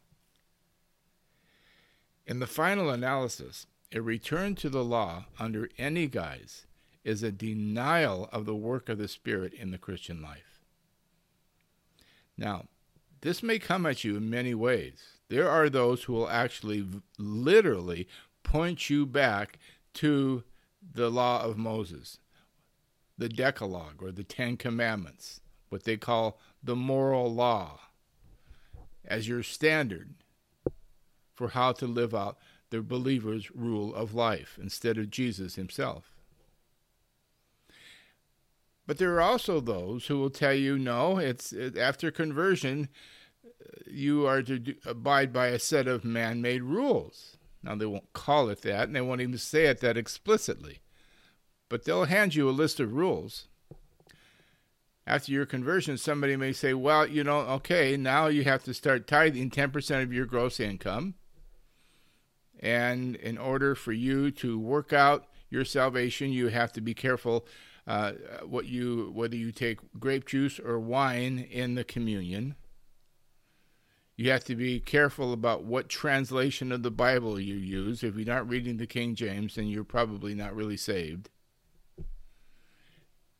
In 2.27 2.41
the 2.41 2.47
final 2.47 2.91
analysis, 2.91 3.67
a 3.93 4.03
return 4.03 4.55
to 4.57 4.69
the 4.69 4.85
law 4.85 5.27
under 5.39 5.71
any 5.79 6.09
guise 6.09 6.67
is 7.05 7.23
a 7.23 7.33
denial 7.33 8.29
of 8.33 8.45
the 8.45 8.57
work 8.57 8.89
of 8.89 8.99
the 8.99 9.09
Spirit 9.09 9.55
in 9.55 9.71
the 9.71 9.79
Christian 9.79 10.21
life. 10.21 10.58
Now, 12.39 12.67
this 13.21 13.43
may 13.43 13.59
come 13.59 13.85
at 13.85 14.05
you 14.05 14.17
in 14.17 14.31
many 14.31 14.55
ways. 14.55 15.19
There 15.29 15.51
are 15.51 15.69
those 15.69 16.05
who 16.05 16.13
will 16.13 16.31
actually 16.31 16.87
literally 17.19 18.07
point 18.45 18.89
you 18.89 19.05
back 19.05 19.59
to 19.95 20.45
the 20.95 21.11
law 21.11 21.43
of 21.43 21.59
Moses, 21.59 22.19
the 23.19 23.29
Decalogue 23.29 24.01
or 24.01 24.13
the 24.13 24.23
Ten 24.23 24.57
Commandments, 24.57 25.41
what 25.69 25.83
they 25.83 25.97
call 25.97 26.39
the 26.63 26.77
moral 26.77 27.35
law, 27.35 27.81
as 29.05 29.29
your 29.29 29.43
standard 29.43 30.15
for 31.35 31.49
how 31.49 31.73
to 31.73 31.87
live 31.87 32.15
out 32.15 32.39
the 32.71 32.81
believer's 32.81 33.51
rule 33.51 33.95
of 33.95 34.15
life 34.15 34.59
instead 34.61 34.97
of 34.97 35.11
Jesus 35.11 35.57
himself. 35.57 36.13
But 38.89 38.97
there 38.97 39.15
are 39.17 39.21
also 39.21 39.61
those 39.61 40.07
who 40.07 40.19
will 40.19 40.31
tell 40.31 40.55
you, 40.55 40.79
no, 40.79 41.19
it's 41.19 41.53
it, 41.53 41.77
after 41.77 42.11
conversion, 42.11 42.89
uh, 43.45 43.83
you 43.87 44.27
are 44.27 44.43
to 44.43 44.59
do, 44.59 44.77
abide 44.87 45.31
by 45.31 45.49
a 45.49 45.59
set 45.59 45.87
of 45.87 46.07
man 46.07 46.41
made 46.41 46.63
rules. 46.63 47.37
Now, 47.63 47.75
they 47.75 47.85
won't 47.85 48.15
call 48.15 48.49
it 48.49 48.63
that, 48.63 48.85
and 48.85 48.97
they 48.97 49.03
won't 49.03 49.21
even 49.21 49.37
say 49.37 49.67
it 49.67 49.81
that 49.81 49.99
explicitly. 49.99 50.79
But 51.69 51.85
they'll 51.85 52.07
hand 52.07 52.35
you 52.35 52.49
a 52.49 52.51
list 52.51 52.81
of 52.81 52.95
rules. 52.95 53.49
after 55.07 55.33
your 55.33 55.45
conversion, 55.45 55.99
somebody 55.99 56.35
may 56.37 56.55
say, 56.55 56.73
well, 56.73 57.07
you 57.07 57.23
know, 57.23 57.41
okay, 57.41 57.95
now 57.99 58.29
you 58.29 58.45
have 58.45 58.65
to 58.65 58.73
start 58.73 59.07
tithing 59.07 59.51
10% 59.51 60.03
of 60.03 60.15
your 60.15 60.25
gross 60.25 60.59
income. 60.61 61.13
And 62.59 63.17
in 63.17 63.37
order 63.37 63.75
for 63.75 63.93
you 63.93 64.31
to 64.31 64.59
work 64.59 64.95
out 64.95 65.27
your 65.51 65.67
salvation, 65.67 66.33
you 66.33 66.49
have 66.49 66.73
to 66.73 66.81
be 66.81 66.95
careful 66.95 67.47
uh, 67.89 68.13
what 68.47 68.67
you 68.67 69.11
whether 69.15 69.35
you 69.35 69.51
take 69.51 69.79
grape 69.99 70.27
juice 70.27 70.61
or 70.61 70.79
wine 70.79 71.39
in 71.39 71.75
the 71.75 71.85
communion. 71.85 72.55
You 74.15 74.31
have 74.31 74.45
to 74.45 74.57
be 74.57 74.79
careful 74.79 75.33
about 75.33 75.65
what 75.65 75.89
translation 75.89 76.71
of 76.71 76.83
the 76.83 76.91
Bible 76.91 77.41
you 77.41 77.55
use. 77.55 78.03
If 78.03 78.17
you're 78.17 78.27
not 78.27 78.49
reading 78.49 78.77
the 78.77 78.87
King 78.87 79.15
James, 79.15 79.55
then 79.55 79.69
you're 79.69 79.85
probably 79.85 80.35
not 80.35 80.55
really 80.55 80.77
saved. 80.77 81.31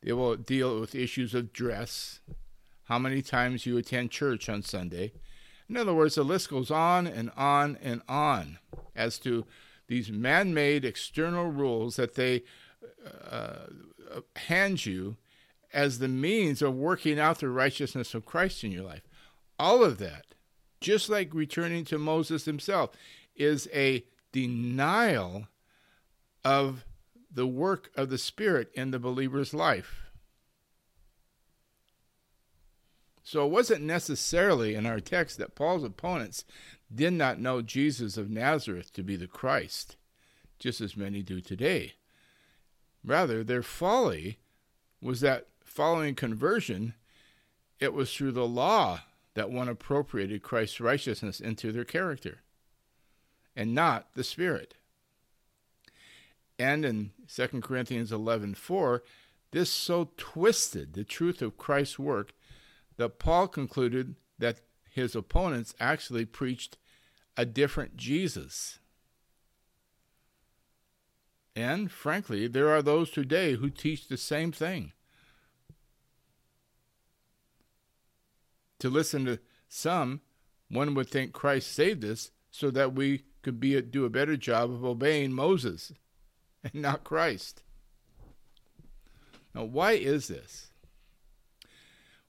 They 0.01 0.13
will 0.13 0.37
deal 0.37 0.79
with 0.79 0.95
issues 0.95 1.35
of 1.35 1.51
dress, 1.51 2.21
how 2.85 2.97
many 2.97 3.21
times 3.21 3.65
you 3.65 3.77
attend 3.77 4.11
church 4.11 4.47
on 4.47 4.63
Sunday. 4.63 5.11
In 5.69 5.77
other 5.77 5.93
words, 5.93 6.15
the 6.15 6.23
list 6.23 6.49
goes 6.49 6.71
on 6.71 7.05
and 7.05 7.29
on 7.37 7.77
and 7.83 8.01
on 8.07 8.57
as 8.95 9.19
to 9.19 9.45
these 9.87 10.09
man 10.09 10.53
made 10.53 10.85
external 10.85 11.51
rules 11.51 11.97
that 11.97 12.15
they 12.15 12.43
uh, 13.29 13.67
hand 14.35 14.85
you 14.85 15.17
as 15.73 15.99
the 15.99 16.07
means 16.07 16.61
of 16.61 16.75
working 16.75 17.19
out 17.19 17.39
the 17.39 17.49
righteousness 17.49 18.13
of 18.13 18.25
Christ 18.25 18.63
in 18.63 18.71
your 18.71 18.83
life. 18.83 19.07
All 19.57 19.83
of 19.83 19.97
that, 19.99 20.25
just 20.81 21.09
like 21.09 21.33
returning 21.33 21.85
to 21.85 21.97
Moses 21.97 22.45
himself, 22.45 22.91
is 23.35 23.67
a 23.73 24.03
denial 24.31 25.47
of 26.43 26.85
the 27.31 27.47
work 27.47 27.91
of 27.95 28.09
the 28.09 28.17
Spirit 28.17 28.71
in 28.73 28.91
the 28.91 28.99
believer's 28.99 29.53
life. 29.53 30.05
So 33.23 33.45
it 33.45 33.51
wasn't 33.51 33.83
necessarily 33.83 34.73
in 34.73 34.87
our 34.87 34.99
text 34.99 35.37
that 35.37 35.53
Paul's 35.53 35.83
opponents 35.83 36.45
did 36.93 37.13
not 37.13 37.39
know 37.39 37.61
Jesus 37.61 38.17
of 38.17 38.29
Nazareth 38.29 38.91
to 38.93 39.03
be 39.03 39.15
the 39.15 39.27
Christ, 39.27 39.97
just 40.57 40.81
as 40.81 40.97
many 40.97 41.21
do 41.21 41.39
today. 41.39 41.93
Rather, 43.03 43.43
their 43.43 43.63
folly 43.63 44.39
was 45.01 45.21
that 45.21 45.47
following 45.63 46.15
conversion, 46.15 46.93
it 47.79 47.93
was 47.93 48.13
through 48.13 48.33
the 48.33 48.47
law 48.47 49.01
that 49.35 49.51
one 49.51 49.69
appropriated 49.69 50.43
Christ's 50.43 50.81
righteousness 50.81 51.39
into 51.39 51.71
their 51.71 51.85
character, 51.85 52.41
and 53.55 53.73
not 53.73 54.13
the 54.15 54.23
Spirit. 54.23 54.75
And 56.57 56.83
in 56.83 57.11
2 57.27 57.61
Corinthians 57.61 58.11
11:4, 58.11 59.01
this 59.51 59.69
so 59.69 60.11
twisted 60.17 60.93
the 60.93 61.05
truth 61.05 61.41
of 61.41 61.57
Christ's 61.57 61.97
work 61.97 62.33
that 62.97 63.17
Paul 63.17 63.47
concluded 63.47 64.15
that 64.37 64.59
his 64.91 65.15
opponents 65.15 65.73
actually 65.79 66.25
preached 66.25 66.77
a 67.37 67.45
different 67.45 67.95
Jesus. 67.95 68.78
And 71.55 71.91
frankly, 71.91 72.47
there 72.47 72.69
are 72.69 72.81
those 72.81 73.09
today 73.09 73.53
who 73.55 73.69
teach 73.69 74.07
the 74.07 74.17
same 74.17 74.51
thing. 74.51 74.93
To 78.79 78.89
listen 78.89 79.25
to 79.25 79.39
some, 79.67 80.21
one 80.69 80.93
would 80.93 81.09
think 81.09 81.33
Christ 81.33 81.71
saved 81.73 82.05
us 82.05 82.31
so 82.51 82.71
that 82.71 82.95
we 82.95 83.23
could 83.41 83.59
be 83.59 83.79
do 83.81 84.05
a 84.05 84.09
better 84.09 84.37
job 84.37 84.71
of 84.71 84.85
obeying 84.85 85.33
Moses 85.33 85.91
and 86.63 86.75
not 86.75 87.03
Christ. 87.03 87.61
Now, 89.53 89.65
why 89.65 89.93
is 89.93 90.27
this? 90.27 90.67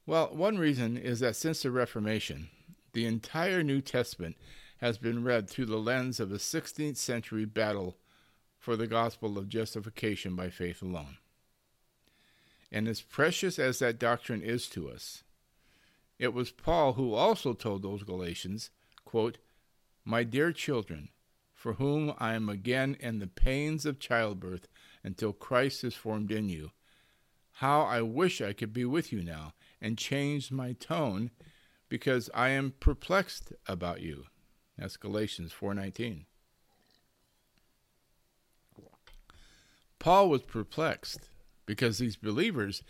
Well, 0.06 0.34
one 0.34 0.58
reason 0.58 0.96
is 0.96 1.20
that 1.20 1.36
since 1.36 1.62
the 1.62 1.70
Reformation, 1.70 2.48
the 2.94 3.06
entire 3.06 3.62
New 3.62 3.80
Testament 3.80 4.36
has 4.78 4.98
been 4.98 5.22
read 5.22 5.48
through 5.48 5.66
the 5.66 5.76
lens 5.76 6.18
of 6.18 6.32
a 6.32 6.36
16th 6.36 6.96
century 6.96 7.44
battle 7.44 7.96
for 8.60 8.76
the 8.76 8.86
gospel 8.86 9.38
of 9.38 9.48
justification 9.48 10.36
by 10.36 10.50
faith 10.50 10.82
alone. 10.82 11.16
And 12.70 12.86
as 12.86 13.00
precious 13.00 13.58
as 13.58 13.80
that 13.80 13.98
doctrine 13.98 14.42
is 14.42 14.68
to 14.68 14.88
us, 14.90 15.24
it 16.18 16.34
was 16.34 16.50
Paul 16.52 16.92
who 16.92 17.14
also 17.14 17.54
told 17.54 17.82
those 17.82 18.02
Galatians, 18.02 18.70
quote, 19.06 19.38
My 20.04 20.22
dear 20.22 20.52
children, 20.52 21.08
for 21.54 21.74
whom 21.74 22.12
I 22.18 22.34
am 22.34 22.50
again 22.50 22.96
in 23.00 23.18
the 23.18 23.26
pains 23.26 23.86
of 23.86 23.98
childbirth 23.98 24.68
until 25.02 25.32
Christ 25.32 25.82
is 25.82 25.94
formed 25.94 26.30
in 26.30 26.50
you. 26.50 26.72
How 27.54 27.80
I 27.82 28.02
wish 28.02 28.42
I 28.42 28.52
could 28.52 28.74
be 28.74 28.84
with 28.84 29.10
you 29.10 29.22
now 29.22 29.54
and 29.80 29.96
change 29.96 30.52
my 30.52 30.72
tone 30.74 31.30
because 31.88 32.28
I 32.34 32.50
am 32.50 32.74
perplexed 32.78 33.54
about 33.66 34.02
you. 34.02 34.26
That's 34.76 34.98
Galatians 34.98 35.52
4:19. 35.52 36.26
Paul 40.00 40.30
was 40.30 40.42
perplexed 40.42 41.28
because 41.66 41.98
these 41.98 42.16
believers 42.16 42.82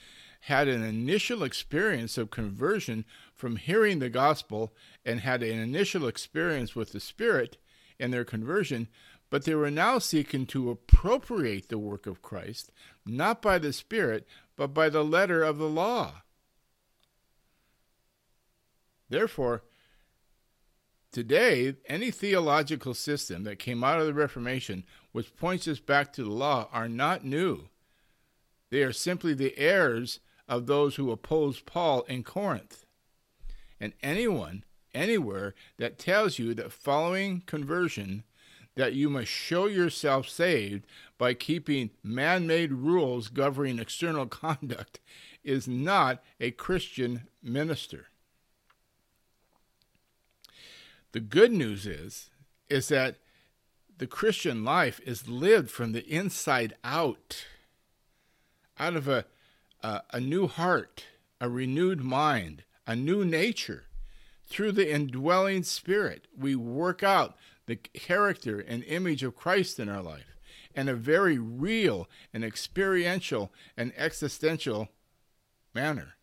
had 0.44 0.68
an 0.68 0.82
initial 0.82 1.42
experience 1.42 2.16
of 2.16 2.30
conversion 2.30 3.04
from 3.34 3.56
hearing 3.56 3.98
the 3.98 4.08
gospel 4.08 4.72
and 5.04 5.20
had 5.20 5.42
an 5.42 5.58
initial 5.58 6.06
experience 6.06 6.74
with 6.74 6.92
the 6.92 7.00
Spirit 7.00 7.58
in 7.98 8.10
their 8.10 8.24
conversion, 8.24 8.88
but 9.28 9.44
they 9.44 9.54
were 9.54 9.70
now 9.70 9.98
seeking 9.98 10.46
to 10.46 10.70
appropriate 10.70 11.68
the 11.68 11.78
work 11.78 12.06
of 12.06 12.22
Christ, 12.22 12.72
not 13.04 13.42
by 13.42 13.58
the 13.58 13.74
Spirit, 13.74 14.26
but 14.56 14.68
by 14.68 14.88
the 14.88 15.04
letter 15.04 15.42
of 15.42 15.58
the 15.58 15.68
law. 15.68 16.22
Therefore, 19.10 19.62
today, 21.12 21.74
any 21.86 22.10
theological 22.10 22.94
system 22.94 23.44
that 23.44 23.58
came 23.58 23.82
out 23.82 24.00
of 24.00 24.06
the 24.06 24.14
Reformation 24.14 24.84
which 25.12 25.36
points 25.36 25.66
us 25.66 25.80
back 25.80 26.12
to 26.12 26.24
the 26.24 26.30
law 26.30 26.68
are 26.72 26.88
not 26.88 27.24
new. 27.24 27.68
They 28.70 28.82
are 28.82 28.92
simply 28.92 29.34
the 29.34 29.56
heirs 29.58 30.20
of 30.48 30.66
those 30.66 30.96
who 30.96 31.10
opposed 31.10 31.66
Paul 31.66 32.02
in 32.02 32.22
Corinth. 32.22 32.84
And 33.80 33.92
anyone 34.02 34.64
anywhere 34.94 35.54
that 35.78 35.98
tells 35.98 36.38
you 36.38 36.54
that 36.54 36.72
following 36.72 37.42
conversion 37.46 38.24
that 38.76 38.94
you 38.94 39.10
must 39.10 39.28
show 39.28 39.66
yourself 39.66 40.28
saved 40.28 40.86
by 41.18 41.34
keeping 41.34 41.90
man-made 42.02 42.72
rules 42.72 43.28
governing 43.28 43.78
external 43.78 44.26
conduct 44.26 45.00
is 45.42 45.66
not 45.66 46.22
a 46.38 46.50
Christian 46.50 47.28
minister. 47.42 48.09
The 51.12 51.20
good 51.20 51.52
news 51.52 51.86
is 51.86 52.30
is 52.68 52.88
that 52.88 53.16
the 53.98 54.06
Christian 54.06 54.64
life 54.64 55.00
is 55.04 55.28
lived 55.28 55.70
from 55.70 55.92
the 55.92 56.06
inside 56.06 56.74
out, 56.84 57.44
out 58.78 58.94
of 58.94 59.08
a, 59.08 59.26
a, 59.82 60.02
a 60.12 60.20
new 60.20 60.46
heart, 60.46 61.04
a 61.40 61.48
renewed 61.48 62.00
mind, 62.00 62.62
a 62.86 62.94
new 62.94 63.24
nature 63.24 63.86
through 64.50 64.72
the 64.72 64.92
indwelling 64.92 65.62
Spirit, 65.62 66.26
we 66.36 66.56
work 66.56 67.02
out 67.02 67.36
the 67.66 67.76
character 67.76 68.58
and 68.58 68.82
image 68.84 69.22
of 69.22 69.36
Christ 69.36 69.78
in 69.78 69.88
our 69.88 70.02
life 70.02 70.36
in 70.74 70.88
a 70.88 70.94
very 70.94 71.38
real 71.38 72.08
and 72.34 72.44
experiential 72.44 73.52
and 73.76 73.92
existential 73.96 74.88
manner. 75.72 76.14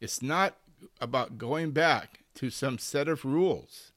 It's 0.00 0.22
not 0.22 0.56
about 1.00 1.36
going 1.36 1.72
back 1.72 2.20
to 2.40 2.48
some 2.48 2.78
set 2.78 3.06
of 3.06 3.26
rules, 3.26 3.92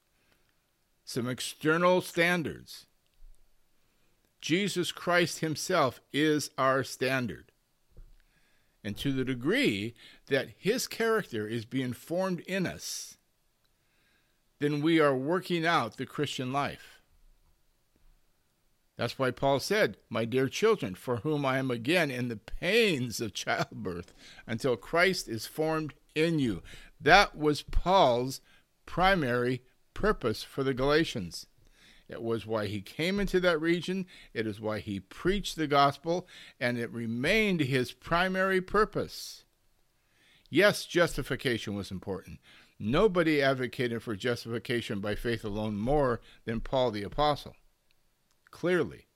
some 1.06 1.30
external 1.30 2.02
standards. 2.02 2.88
Jesus 4.42 4.92
Christ 4.92 5.40
Himself 5.40 6.02
is 6.12 6.50
our 6.58 6.84
standard. 6.84 7.54
And 8.84 8.98
to 8.98 9.14
the 9.14 9.24
degree 9.24 9.94
that 10.28 10.50
his 10.58 10.88
character 10.88 11.48
is 11.48 11.64
being 11.64 11.94
formed 11.94 12.42
in 12.42 12.68
us, 12.68 13.16
then 14.60 14.82
we 14.82 15.00
are 15.00 15.16
working 15.16 15.66
out 15.66 15.96
the 15.96 16.06
Christian 16.06 16.52
life. 16.52 17.02
That's 18.98 19.18
why 19.18 19.32
Paul 19.32 19.62
said, 19.62 19.96
My 20.10 20.26
dear 20.26 20.50
children, 20.50 20.96
for 20.96 21.18
whom 21.18 21.46
I 21.46 21.60
am 21.60 21.72
again 21.72 22.12
in 22.12 22.28
the 22.28 22.36
pains 22.36 23.22
of 23.22 23.34
childbirth 23.34 24.14
until 24.46 24.76
Christ 24.76 25.30
is 25.30 25.48
formed 25.48 25.94
in 26.14 26.40
you. 26.40 26.62
That 27.04 27.38
was 27.38 27.64
Paul's 27.64 28.40
primary 28.86 29.62
purpose 29.94 30.42
for 30.42 30.64
the 30.64 30.74
Galatians. 30.74 31.48
It 32.08 32.22
was 32.22 32.46
why 32.46 32.68
he 32.68 32.82
came 32.82 33.20
into 33.20 33.40
that 33.42 33.60
region. 33.60 34.06
It 34.34 34.48
is 34.48 34.62
why 34.62 34.80
he 34.80 35.00
preached 35.00 35.56
the 35.56 35.68
gospel, 35.68 36.28
and 36.60 36.78
it 36.78 36.92
remained 36.92 37.62
his 37.62 37.92
primary 37.92 38.62
purpose. 38.62 39.44
Yes, 40.50 40.86
justification 40.86 41.76
was 41.76 41.92
important. 41.92 42.40
Nobody 42.80 43.42
advocated 43.42 44.02
for 44.02 44.16
justification 44.16 45.00
by 45.00 45.16
faith 45.16 45.44
alone 45.44 45.76
more 45.76 46.22
than 46.46 46.62
Paul 46.62 46.92
the 46.92 47.04
Apostle. 47.04 47.56
Clearly. 48.52 49.08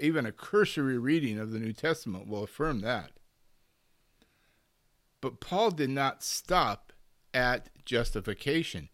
Even 0.00 0.26
a 0.26 0.32
cursory 0.32 0.98
reading 0.98 1.38
of 1.38 1.50
the 1.50 1.58
New 1.58 1.72
Testament 1.72 2.28
will 2.28 2.44
affirm 2.44 2.80
that. 2.80 3.10
But 5.20 5.40
Paul 5.40 5.72
did 5.72 5.90
not 5.90 6.22
stop 6.22 6.87
at 7.32 7.70
justification. 7.84 8.88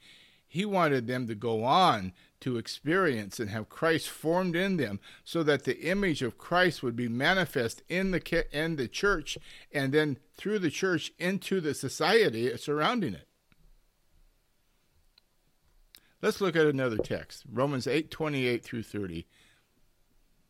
He 0.47 0.65
wanted 0.65 1.07
them 1.07 1.27
to 1.27 1.35
go 1.35 1.65
on 1.65 2.13
to 2.41 2.59
experience 2.59 3.41
and 3.41 3.51
have 3.51 3.69
Christ 3.69 4.09
formed 4.09 4.55
in 4.55 4.77
them 4.77 5.01
so 5.25 5.43
that 5.43 5.65
the 5.65 5.81
image 5.81 6.23
of 6.23 6.39
Christ 6.39 6.83
would 6.83 6.95
be 6.95 7.09
manifest 7.09 7.83
in 7.89 8.11
the 8.11 8.47
in 8.53 8.77
the 8.77 8.87
church 8.87 9.37
and 9.73 9.93
then 9.93 10.19
through 10.37 10.61
the 10.61 10.71
church 10.71 11.11
into 11.19 11.61
the 11.61 11.75
society 11.75 12.57
surrounding 12.57 13.15
it. 13.15 13.27
Let's 16.23 16.41
look 16.41 16.55
at 16.55 16.67
another 16.67 16.99
text, 16.99 17.45
Romans 17.51 17.87
8:28 17.87 18.63
through 18.63 18.85
30, 18.85 19.27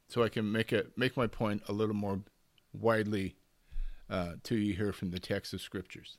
so 0.09 0.23
I 0.23 0.29
can 0.29 0.53
make 0.53 0.73
it 0.73 0.99
make 0.99 1.17
my 1.17 1.27
point 1.27 1.63
a 1.67 1.73
little 1.73 1.95
more 1.95 2.21
widely 2.73 3.37
uh, 4.11 4.35
to 4.43 4.57
you 4.57 4.75
here 4.75 4.93
from 4.93 5.11
the 5.11 5.19
text 5.19 5.55
of 5.55 5.61
scriptures. 5.61 6.19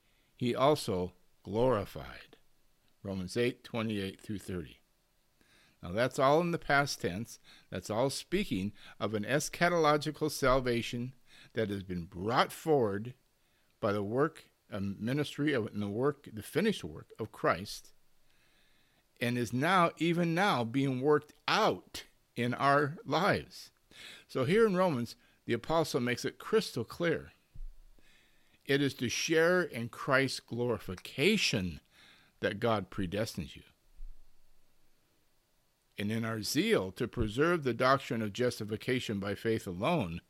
he 0.41 0.55
also 0.55 1.13
glorified. 1.43 2.35
Romans 3.03 3.37
8, 3.37 3.63
28 3.63 4.19
through 4.19 4.39
30. 4.39 4.79
Now 5.83 5.91
that's 5.91 6.17
all 6.17 6.41
in 6.41 6.49
the 6.49 6.57
past 6.57 6.99
tense. 6.99 7.37
That's 7.69 7.91
all 7.91 8.09
speaking 8.09 8.71
of 8.99 9.13
an 9.13 9.23
eschatological 9.23 10.31
salvation 10.31 11.13
that 11.53 11.69
has 11.69 11.83
been 11.83 12.05
brought 12.05 12.51
forward 12.51 13.13
by 13.79 13.91
the 13.91 14.01
work 14.01 14.45
a 14.71 14.79
ministry 14.81 15.53
of 15.53 15.69
the 15.79 15.87
work, 15.87 16.27
the 16.33 16.41
finished 16.41 16.83
work 16.83 17.09
of 17.19 17.31
Christ, 17.31 17.91
and 19.21 19.37
is 19.37 19.53
now, 19.53 19.91
even 19.97 20.33
now, 20.33 20.63
being 20.63 21.01
worked 21.01 21.33
out 21.47 22.05
in 22.35 22.55
our 22.55 22.97
lives. 23.05 23.69
So 24.27 24.45
here 24.45 24.65
in 24.65 24.75
Romans, 24.75 25.15
the 25.45 25.53
apostle 25.53 25.99
makes 25.99 26.25
it 26.25 26.39
crystal 26.39 26.83
clear. 26.83 27.33
It 28.71 28.81
is 28.81 28.93
to 28.95 29.09
share 29.09 29.63
in 29.63 29.89
Christ's 29.89 30.39
glorification 30.39 31.81
that 32.39 32.61
God 32.61 32.89
predestines 32.89 33.53
you. 33.53 33.63
And 35.97 36.09
in 36.09 36.23
our 36.23 36.41
zeal 36.41 36.93
to 36.93 37.05
preserve 37.05 37.65
the 37.65 37.73
doctrine 37.73 38.21
of 38.21 38.31
justification 38.31 39.19
by 39.19 39.35
faith 39.35 39.67
alone, 39.67 40.21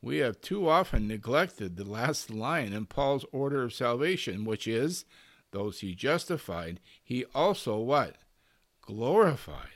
we 0.00 0.16
have 0.16 0.40
too 0.40 0.68
often 0.68 1.06
neglected 1.06 1.76
the 1.76 1.84
last 1.84 2.30
line 2.30 2.72
in 2.72 2.86
Paul's 2.86 3.24
order 3.30 3.62
of 3.62 3.72
salvation, 3.72 4.44
which 4.44 4.66
is, 4.66 5.04
those 5.52 5.78
he 5.82 5.94
justified, 5.94 6.80
he 7.00 7.26
also 7.32 7.78
what? 7.78 8.16
Glorified. 8.80 9.68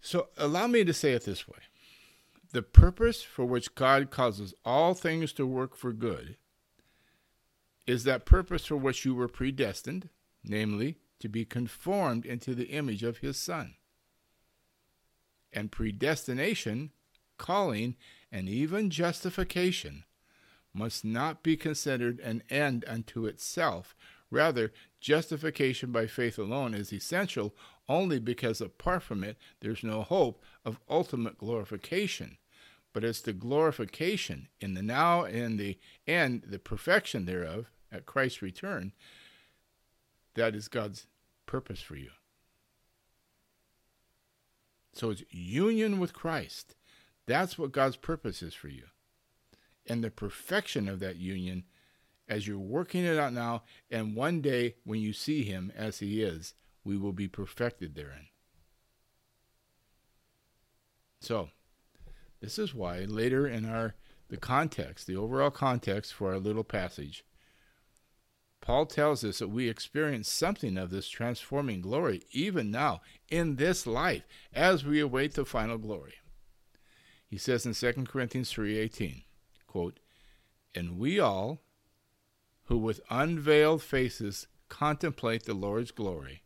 So 0.00 0.28
allow 0.38 0.68
me 0.68 0.84
to 0.84 0.94
say 0.94 1.12
it 1.12 1.26
this 1.26 1.46
way. 1.46 1.58
The 2.52 2.62
purpose 2.62 3.22
for 3.22 3.44
which 3.44 3.74
God 3.74 4.10
causes 4.10 4.54
all 4.64 4.94
things 4.94 5.32
to 5.34 5.46
work 5.46 5.76
for 5.76 5.92
good 5.92 6.36
is 7.86 8.04
that 8.04 8.26
purpose 8.26 8.66
for 8.66 8.76
which 8.76 9.04
you 9.04 9.14
were 9.14 9.28
predestined, 9.28 10.08
namely, 10.44 10.98
to 11.20 11.28
be 11.28 11.44
conformed 11.44 12.26
into 12.26 12.54
the 12.54 12.68
image 12.68 13.02
of 13.02 13.18
his 13.18 13.36
Son. 13.36 13.74
And 15.52 15.70
predestination 15.70 16.90
calling, 17.38 17.96
and 18.30 18.48
even 18.48 18.90
justification 18.90 20.04
must 20.72 21.04
not 21.04 21.42
be 21.42 21.56
considered 21.56 22.20
an 22.20 22.42
end 22.50 22.84
unto 22.86 23.26
itself. 23.26 23.96
Rather, 24.30 24.72
justification 25.00 25.90
by 25.90 26.06
faith 26.06 26.38
alone 26.38 26.74
is 26.74 26.92
essential 26.92 27.54
only 27.88 28.20
because 28.20 28.60
apart 28.60 29.02
from 29.02 29.24
it 29.24 29.36
there's 29.60 29.82
no 29.82 30.02
hope 30.02 30.42
of 30.64 30.78
ultimate 30.88 31.38
glorification. 31.38 32.36
But 32.92 33.04
it's 33.04 33.20
the 33.20 33.32
glorification 33.32 34.48
in 34.60 34.74
the 34.74 34.82
now 34.82 35.24
and 35.24 35.58
the 35.58 35.78
end, 36.06 36.44
the 36.46 36.58
perfection 36.58 37.24
thereof 37.24 37.70
at 37.92 38.06
Christ's 38.06 38.42
return, 38.42 38.92
that 40.34 40.54
is 40.54 40.68
God's 40.68 41.06
purpose 41.46 41.80
for 41.80 41.96
you. 41.96 42.10
So 44.92 45.10
it's 45.10 45.22
union 45.30 46.00
with 46.00 46.12
Christ 46.12 46.74
that's 47.30 47.56
what 47.56 47.70
God's 47.70 47.96
purpose 47.96 48.42
is 48.42 48.54
for 48.54 48.66
you. 48.66 48.86
And 49.86 50.02
the 50.02 50.10
perfection 50.10 50.88
of 50.88 50.98
that 50.98 51.16
union 51.16 51.62
as 52.28 52.46
you're 52.46 52.58
working 52.58 53.04
it 53.04 53.18
out 53.18 53.32
now, 53.32 53.62
and 53.88 54.16
one 54.16 54.40
day 54.40 54.74
when 54.84 55.00
you 55.00 55.12
see 55.12 55.44
Him 55.44 55.72
as 55.76 56.00
He 56.00 56.22
is, 56.22 56.54
we 56.84 56.96
will 56.96 57.12
be 57.12 57.28
perfected 57.28 57.94
therein. 57.94 58.26
So, 61.20 61.50
this 62.40 62.58
is 62.58 62.74
why 62.74 63.00
later 63.00 63.46
in 63.46 63.64
our 63.64 63.94
the 64.28 64.36
context, 64.36 65.06
the 65.06 65.16
overall 65.16 65.50
context 65.50 66.14
for 66.14 66.32
our 66.32 66.38
little 66.38 66.64
passage, 66.64 67.24
Paul 68.60 68.86
tells 68.86 69.24
us 69.24 69.38
that 69.38 69.48
we 69.48 69.68
experience 69.68 70.30
something 70.30 70.78
of 70.78 70.90
this 70.90 71.08
transforming 71.08 71.80
glory 71.80 72.22
even 72.30 72.70
now 72.70 73.00
in 73.28 73.56
this 73.56 73.86
life 73.86 74.22
as 74.52 74.84
we 74.84 75.00
await 75.00 75.34
the 75.34 75.44
final 75.44 75.78
glory. 75.78 76.14
He 77.26 77.38
says 77.38 77.66
in 77.66 77.74
2 77.74 78.06
Corinthians 78.06 78.52
3:18, 78.52 79.24
quote, 79.66 79.98
"And 80.74 80.98
we 80.98 81.18
all 81.18 81.62
who 82.64 82.78
with 82.78 83.00
unveiled 83.10 83.82
faces 83.82 84.46
contemplate 84.68 85.44
the 85.44 85.54
Lord's 85.54 85.90
glory 85.90 86.42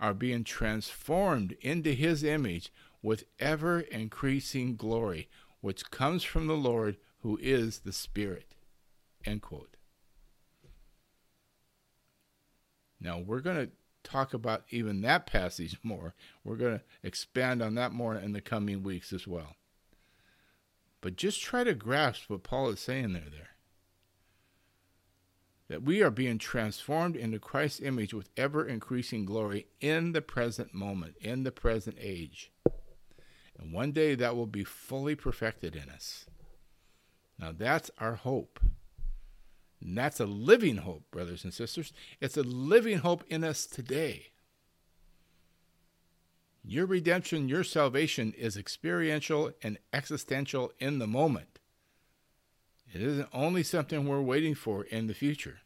are 0.00 0.14
being 0.14 0.42
transformed 0.42 1.52
into 1.60 1.92
his 1.92 2.24
image 2.24 2.72
with 3.02 3.24
ever 3.38 3.80
increasing 3.80 4.76
glory, 4.76 5.28
which 5.60 5.90
comes 5.90 6.22
from 6.22 6.46
the 6.46 6.56
Lord 6.56 6.96
who 7.20 7.38
is 7.40 7.80
the 7.80 7.92
Spirit." 7.92 8.54
End 9.24 9.42
quote. 9.42 9.76
Now 13.00 13.18
we're 13.18 13.40
going 13.40 13.66
to 13.66 13.72
talk 14.02 14.34
about 14.34 14.64
even 14.70 15.00
that 15.02 15.26
passage 15.26 15.78
more. 15.82 16.14
We're 16.44 16.56
going 16.56 16.78
to 16.78 16.84
expand 17.02 17.62
on 17.62 17.74
that 17.74 17.92
more 17.92 18.14
in 18.16 18.32
the 18.32 18.40
coming 18.40 18.82
weeks 18.82 19.12
as 19.12 19.26
well. 19.26 19.56
But 21.00 21.16
just 21.16 21.40
try 21.40 21.64
to 21.64 21.74
grasp 21.74 22.28
what 22.28 22.42
Paul 22.42 22.68
is 22.68 22.80
saying 22.80 23.12
there 23.14 23.30
there. 23.30 23.48
That 25.68 25.82
we 25.82 26.02
are 26.02 26.10
being 26.10 26.38
transformed 26.38 27.16
into 27.16 27.38
Christ's 27.38 27.80
image 27.80 28.12
with 28.12 28.28
ever 28.36 28.66
increasing 28.66 29.24
glory 29.24 29.68
in 29.80 30.12
the 30.12 30.20
present 30.20 30.74
moment, 30.74 31.14
in 31.20 31.44
the 31.44 31.52
present 31.52 31.96
age. 31.98 32.50
And 33.60 33.72
one 33.72 33.92
day 33.92 34.14
that 34.14 34.34
will 34.34 34.46
be 34.46 34.64
fully 34.64 35.14
perfected 35.14 35.76
in 35.76 35.90
us. 35.90 36.24
Now 37.38 37.52
that's 37.56 37.90
our 37.98 38.14
hope. 38.14 38.58
And 39.82 39.96
that's 39.96 40.20
a 40.20 40.26
living 40.26 40.78
hope, 40.78 41.10
brothers 41.10 41.44
and 41.44 41.52
sisters. 41.52 41.92
It's 42.20 42.36
a 42.36 42.42
living 42.42 42.98
hope 42.98 43.24
in 43.28 43.44
us 43.44 43.66
today. 43.66 44.28
Your 46.62 46.86
redemption, 46.86 47.48
your 47.48 47.64
salvation 47.64 48.34
is 48.36 48.56
experiential 48.56 49.52
and 49.62 49.78
existential 49.92 50.72
in 50.78 50.98
the 50.98 51.06
moment. 51.06 51.58
It 52.92 53.00
isn't 53.00 53.28
only 53.32 53.62
something 53.62 54.06
we're 54.06 54.20
waiting 54.20 54.54
for 54.54 54.84
in 54.84 55.06
the 55.06 55.14
future. 55.14 55.60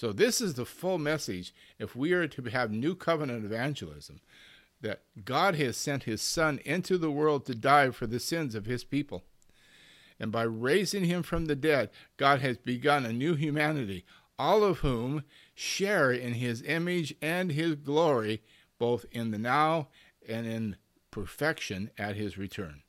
So, 0.00 0.14
this 0.14 0.40
is 0.40 0.54
the 0.54 0.64
full 0.64 0.96
message 0.96 1.52
if 1.78 1.94
we 1.94 2.14
are 2.14 2.26
to 2.26 2.42
have 2.44 2.70
new 2.70 2.94
covenant 2.94 3.44
evangelism 3.44 4.20
that 4.80 5.02
God 5.26 5.56
has 5.56 5.76
sent 5.76 6.04
his 6.04 6.22
Son 6.22 6.58
into 6.64 6.96
the 6.96 7.10
world 7.10 7.44
to 7.44 7.54
die 7.54 7.90
for 7.90 8.06
the 8.06 8.18
sins 8.18 8.54
of 8.54 8.64
his 8.64 8.82
people. 8.82 9.24
And 10.18 10.32
by 10.32 10.44
raising 10.44 11.04
him 11.04 11.22
from 11.22 11.44
the 11.44 11.54
dead, 11.54 11.90
God 12.16 12.40
has 12.40 12.56
begun 12.56 13.04
a 13.04 13.12
new 13.12 13.34
humanity, 13.34 14.06
all 14.38 14.64
of 14.64 14.78
whom 14.78 15.24
share 15.54 16.10
in 16.10 16.32
his 16.32 16.62
image 16.62 17.14
and 17.20 17.52
his 17.52 17.74
glory, 17.74 18.40
both 18.78 19.04
in 19.12 19.32
the 19.32 19.38
now 19.38 19.88
and 20.26 20.46
in 20.46 20.76
perfection 21.10 21.90
at 21.98 22.16
his 22.16 22.38
return. 22.38 22.84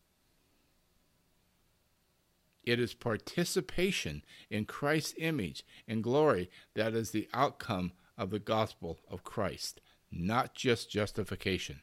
It 2.64 2.80
is 2.80 2.94
participation 2.94 4.24
in 4.50 4.66
Christ's 4.66 5.16
image 5.18 5.64
and 5.88 6.04
glory 6.04 6.50
that 6.76 6.94
is 6.94 7.12
the 7.12 7.28
outcome 7.34 7.94
of 8.18 8.30
the 8.30 8.40
gospel 8.40 9.00
of 9.10 9.24
Christ, 9.24 9.82
not 10.12 10.54
just 10.54 10.92
justification. 10.92 11.82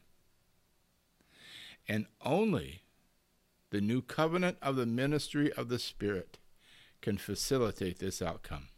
And 1.88 2.06
only 2.24 2.82
the 3.70 3.80
new 3.80 4.02
covenant 4.02 4.58
of 4.62 4.76
the 4.76 4.86
ministry 4.86 5.52
of 5.52 5.68
the 5.68 5.78
Spirit 5.78 6.38
can 7.00 7.18
facilitate 7.18 7.98
this 7.98 8.22
outcome. 8.22 8.68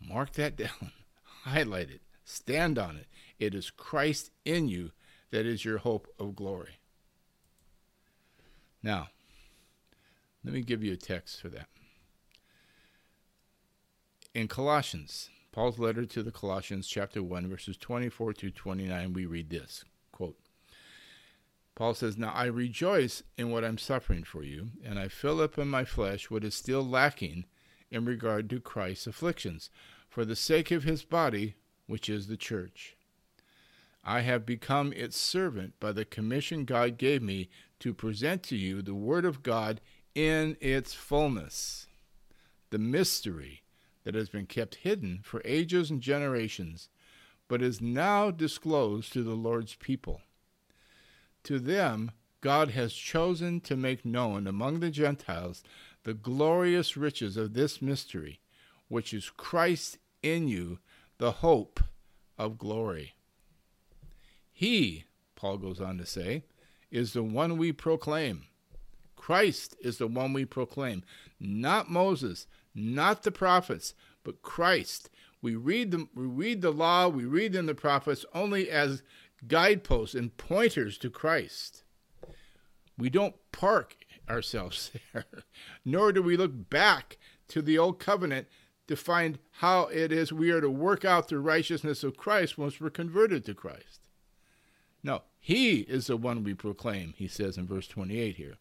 Mark 0.00 0.32
that 0.32 0.56
down, 0.56 0.92
highlight 1.44 1.90
it, 1.90 2.00
stand 2.24 2.78
on 2.78 2.96
it. 2.96 3.06
It 3.38 3.54
is 3.54 3.70
Christ 3.70 4.30
in 4.44 4.68
you 4.68 4.92
that 5.30 5.46
is 5.46 5.64
your 5.64 5.78
hope 5.78 6.08
of 6.18 6.34
glory. 6.34 6.78
Now, 8.82 9.08
let 10.44 10.54
me 10.54 10.62
give 10.62 10.82
you 10.82 10.92
a 10.92 10.96
text 10.96 11.40
for 11.40 11.48
that. 11.48 11.68
In 14.34 14.48
Colossians, 14.48 15.28
Paul's 15.52 15.78
letter 15.78 16.06
to 16.06 16.22
the 16.22 16.30
Colossians, 16.30 16.86
chapter 16.86 17.22
1, 17.22 17.48
verses 17.48 17.76
24 17.76 18.34
to 18.34 18.50
29, 18.50 19.12
we 19.12 19.26
read 19.26 19.50
this 19.50 19.84
quote, 20.12 20.38
Paul 21.74 21.94
says, 21.94 22.16
Now 22.16 22.32
I 22.34 22.44
rejoice 22.44 23.22
in 23.36 23.50
what 23.50 23.64
I'm 23.64 23.78
suffering 23.78 24.22
for 24.22 24.42
you, 24.42 24.68
and 24.84 24.98
I 24.98 25.08
fill 25.08 25.40
up 25.40 25.58
in 25.58 25.68
my 25.68 25.84
flesh 25.84 26.30
what 26.30 26.44
is 26.44 26.54
still 26.54 26.86
lacking 26.86 27.46
in 27.90 28.04
regard 28.04 28.48
to 28.50 28.60
Christ's 28.60 29.06
afflictions, 29.06 29.70
for 30.08 30.24
the 30.24 30.36
sake 30.36 30.70
of 30.70 30.84
his 30.84 31.04
body, 31.04 31.54
which 31.86 32.08
is 32.08 32.26
the 32.26 32.36
church. 32.36 32.96
I 34.04 34.20
have 34.20 34.46
become 34.46 34.92
its 34.92 35.16
servant 35.16 35.74
by 35.80 35.92
the 35.92 36.04
commission 36.04 36.64
God 36.64 36.98
gave 36.98 37.22
me 37.22 37.48
to 37.80 37.94
present 37.94 38.42
to 38.44 38.56
you 38.56 38.82
the 38.82 38.94
Word 38.94 39.24
of 39.24 39.42
God 39.42 39.80
in 40.14 40.56
its 40.60 40.94
fullness, 40.94 41.86
the 42.70 42.78
mystery 42.78 43.62
that 44.04 44.14
has 44.14 44.28
been 44.28 44.46
kept 44.46 44.76
hidden 44.76 45.20
for 45.22 45.42
ages 45.44 45.90
and 45.90 46.00
generations, 46.00 46.88
but 47.48 47.62
is 47.62 47.80
now 47.80 48.30
disclosed 48.30 49.12
to 49.12 49.22
the 49.22 49.34
Lord's 49.34 49.74
people. 49.74 50.22
To 51.44 51.58
them, 51.58 52.12
God 52.40 52.70
has 52.70 52.92
chosen 52.92 53.60
to 53.62 53.76
make 53.76 54.04
known 54.04 54.46
among 54.46 54.80
the 54.80 54.90
Gentiles 54.90 55.62
the 56.04 56.14
glorious 56.14 56.96
riches 56.96 57.36
of 57.36 57.54
this 57.54 57.82
mystery, 57.82 58.40
which 58.88 59.12
is 59.12 59.30
Christ 59.30 59.98
in 60.22 60.48
you, 60.48 60.78
the 61.18 61.32
hope 61.32 61.80
of 62.38 62.58
glory. 62.58 63.14
He, 64.52 65.04
Paul 65.36 65.58
goes 65.58 65.80
on 65.80 65.98
to 65.98 66.06
say, 66.06 66.44
is 66.90 67.12
the 67.12 67.22
one 67.22 67.56
we 67.56 67.72
proclaim. 67.72 68.46
Christ 69.20 69.76
is 69.82 69.98
the 69.98 70.06
one 70.06 70.32
we 70.32 70.46
proclaim, 70.46 71.04
not 71.38 71.90
Moses, 71.90 72.46
not 72.74 73.22
the 73.22 73.30
prophets, 73.30 73.92
but 74.24 74.40
Christ. 74.40 75.10
We 75.42 75.56
read 75.56 75.90
the, 75.90 76.08
we 76.14 76.24
read 76.24 76.62
the 76.62 76.70
law, 76.70 77.06
we 77.08 77.26
read 77.26 77.54
in 77.54 77.66
the 77.66 77.74
prophets 77.74 78.24
only 78.32 78.70
as 78.70 79.02
guideposts 79.46 80.14
and 80.14 80.34
pointers 80.38 80.96
to 80.98 81.10
Christ. 81.10 81.84
We 82.96 83.10
don't 83.10 83.36
park 83.52 83.94
ourselves 84.26 84.90
there, 85.12 85.26
nor 85.84 86.12
do 86.12 86.22
we 86.22 86.38
look 86.38 86.70
back 86.70 87.18
to 87.48 87.60
the 87.60 87.76
old 87.76 87.98
covenant 87.98 88.48
to 88.88 88.96
find 88.96 89.38
how 89.58 89.82
it 89.88 90.12
is 90.12 90.32
we 90.32 90.50
are 90.50 90.62
to 90.62 90.70
work 90.70 91.04
out 91.04 91.28
the 91.28 91.38
righteousness 91.38 92.02
of 92.02 92.16
Christ 92.16 92.56
once 92.56 92.80
we're 92.80 92.88
converted 92.88 93.44
to 93.44 93.54
Christ. 93.54 94.08
No, 95.02 95.24
He 95.38 95.80
is 95.80 96.06
the 96.06 96.16
one 96.16 96.42
we 96.42 96.54
proclaim, 96.54 97.12
he 97.18 97.28
says 97.28 97.58
in 97.58 97.66
verse 97.66 97.86
28 97.86 98.36
here 98.36 98.56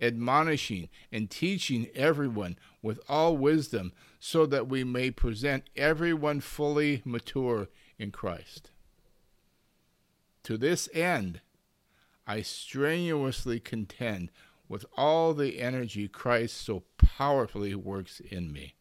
admonishing 0.00 0.88
and 1.10 1.30
teaching 1.30 1.88
everyone 1.94 2.58
with 2.80 3.00
all 3.08 3.36
wisdom, 3.36 3.92
so 4.18 4.46
that 4.46 4.68
we 4.68 4.84
may 4.84 5.10
present 5.10 5.64
everyone 5.76 6.40
fully 6.40 7.02
mature 7.04 7.68
in 7.98 8.10
Christ. 8.10 8.70
To 10.44 10.56
this 10.56 10.88
end, 10.92 11.40
I 12.26 12.42
strenuously 12.42 13.60
contend 13.60 14.30
with 14.68 14.84
all 14.96 15.34
the 15.34 15.60
energy 15.60 16.08
Christ 16.08 16.56
so 16.56 16.84
powerfully 16.96 17.74
works 17.74 18.20
in 18.20 18.52
me. 18.52 18.74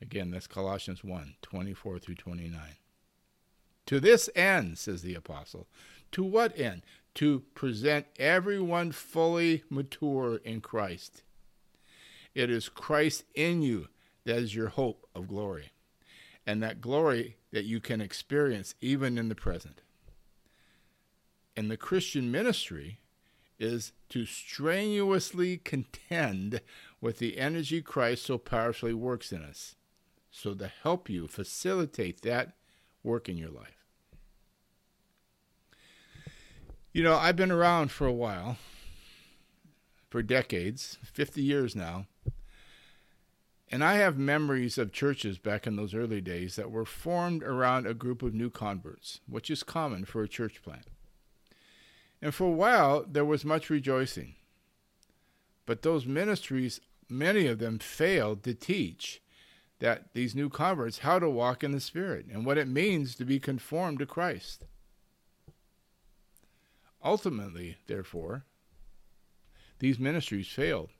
Again, 0.00 0.30
that's 0.30 0.46
Colossians 0.46 1.02
1 1.02 1.36
24 1.42 1.98
through 1.98 2.14
29. 2.14 2.60
To 3.86 4.00
this 4.00 4.30
end, 4.34 4.78
says 4.78 5.02
the 5.02 5.14
apostle. 5.14 5.66
To 6.12 6.22
what 6.22 6.58
end? 6.58 6.82
To 7.14 7.40
present 7.54 8.06
everyone 8.18 8.92
fully 8.92 9.62
mature 9.70 10.36
in 10.44 10.60
Christ. 10.60 11.22
It 12.34 12.50
is 12.50 12.68
Christ 12.68 13.24
in 13.34 13.62
you 13.62 13.88
that 14.24 14.38
is 14.38 14.54
your 14.54 14.68
hope 14.68 15.06
of 15.14 15.28
glory, 15.28 15.70
and 16.46 16.62
that 16.62 16.80
glory 16.80 17.36
that 17.52 17.64
you 17.64 17.80
can 17.80 18.00
experience 18.00 18.74
even 18.80 19.16
in 19.18 19.28
the 19.28 19.34
present. 19.34 19.82
And 21.56 21.70
the 21.70 21.76
Christian 21.76 22.32
ministry 22.32 22.98
is 23.58 23.92
to 24.08 24.26
strenuously 24.26 25.58
contend 25.58 26.60
with 27.00 27.18
the 27.18 27.38
energy 27.38 27.80
Christ 27.80 28.24
so 28.24 28.38
powerfully 28.38 28.94
works 28.94 29.30
in 29.30 29.42
us, 29.42 29.76
so 30.30 30.54
to 30.54 30.72
help 30.82 31.08
you 31.08 31.28
facilitate 31.28 32.22
that 32.22 32.54
work 33.04 33.28
in 33.28 33.36
your 33.36 33.50
life. 33.50 33.73
You 36.94 37.02
know, 37.02 37.16
I've 37.16 37.34
been 37.34 37.50
around 37.50 37.90
for 37.90 38.06
a 38.06 38.12
while, 38.12 38.56
for 40.10 40.22
decades, 40.22 40.96
50 41.02 41.42
years 41.42 41.74
now. 41.74 42.06
And 43.68 43.82
I 43.82 43.94
have 43.94 44.16
memories 44.16 44.78
of 44.78 44.92
churches 44.92 45.36
back 45.38 45.66
in 45.66 45.74
those 45.74 45.92
early 45.92 46.20
days 46.20 46.54
that 46.54 46.70
were 46.70 46.84
formed 46.84 47.42
around 47.42 47.88
a 47.88 47.94
group 47.94 48.22
of 48.22 48.32
new 48.32 48.48
converts, 48.48 49.18
which 49.28 49.50
is 49.50 49.64
common 49.64 50.04
for 50.04 50.22
a 50.22 50.28
church 50.28 50.62
plant. 50.62 50.86
And 52.22 52.32
for 52.32 52.44
a 52.44 52.52
while, 52.52 53.04
there 53.04 53.24
was 53.24 53.44
much 53.44 53.70
rejoicing. 53.70 54.36
But 55.66 55.82
those 55.82 56.06
ministries, 56.06 56.80
many 57.08 57.48
of 57.48 57.58
them 57.58 57.80
failed 57.80 58.44
to 58.44 58.54
teach 58.54 59.20
that 59.80 60.14
these 60.14 60.36
new 60.36 60.48
converts 60.48 60.98
how 60.98 61.18
to 61.18 61.28
walk 61.28 61.64
in 61.64 61.72
the 61.72 61.80
Spirit 61.80 62.26
and 62.32 62.46
what 62.46 62.56
it 62.56 62.68
means 62.68 63.16
to 63.16 63.24
be 63.24 63.40
conformed 63.40 63.98
to 63.98 64.06
Christ. 64.06 64.64
Ultimately, 67.04 67.76
therefore, 67.86 68.44
these 69.78 69.98
ministries 69.98 70.48
failed, 70.48 70.90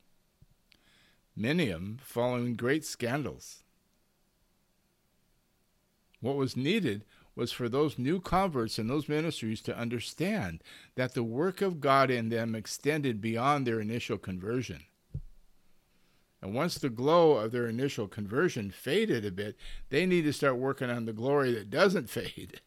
many 1.35 1.71
of 1.71 1.81
them 1.81 1.99
following 2.03 2.55
great 2.55 2.85
scandals. 2.85 3.63
What 6.21 6.37
was 6.37 6.57
needed 6.57 7.05
was 7.35 7.53
for 7.53 7.69
those 7.69 7.99
new 7.99 8.21
converts 8.21 8.79
in 8.79 8.87
those 8.87 9.09
ministries 9.09 9.61
to 9.63 9.77
understand 9.77 10.63
that 10.95 11.15
the 11.15 11.23
work 11.23 11.63
of 11.63 11.81
God 11.81 12.11
in 12.11 12.29
them 12.29 12.55
extended 12.55 13.21
beyond 13.21 13.67
their 13.67 13.81
initial 13.81 14.19
conversion. 14.19 14.85
And 16.41 16.55
once 16.55 16.77
the 16.77 16.91
glow 16.91 17.37
of 17.37 17.53
their 17.53 17.67
initial 17.67 18.07
conversion 18.07 18.71
faded 18.71 19.25
a 19.25 19.31
bit, 19.31 19.57
they 19.89 20.05
need 20.05 20.23
to 20.23 20.33
start 20.33 20.57
working 20.57 20.91
on 20.91 21.07
the 21.07 21.13
glory 21.13 21.53
that 21.55 21.71
doesn't 21.71 22.11
fade. 22.11 22.61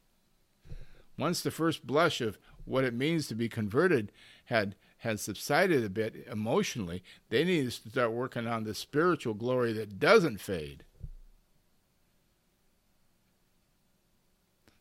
Once 1.17 1.41
the 1.41 1.51
first 1.51 1.85
blush 1.85 2.19
of 2.19 2.37
what 2.67 2.83
it 2.83 2.93
means 2.93 3.27
to 3.27 3.35
be 3.35 3.49
converted 3.49 4.11
had 4.45 4.75
had 5.01 5.19
subsided 5.19 5.83
a 5.83 5.89
bit 5.89 6.27
emotionally, 6.31 7.03
they 7.29 7.43
needed 7.43 7.71
to 7.71 7.89
start 7.89 8.11
working 8.11 8.47
on 8.47 8.63
the 8.63 8.73
spiritual 8.73 9.35
glory 9.35 9.71
that 9.71 9.99
doesn't 9.99 10.39
fade. 10.39 10.83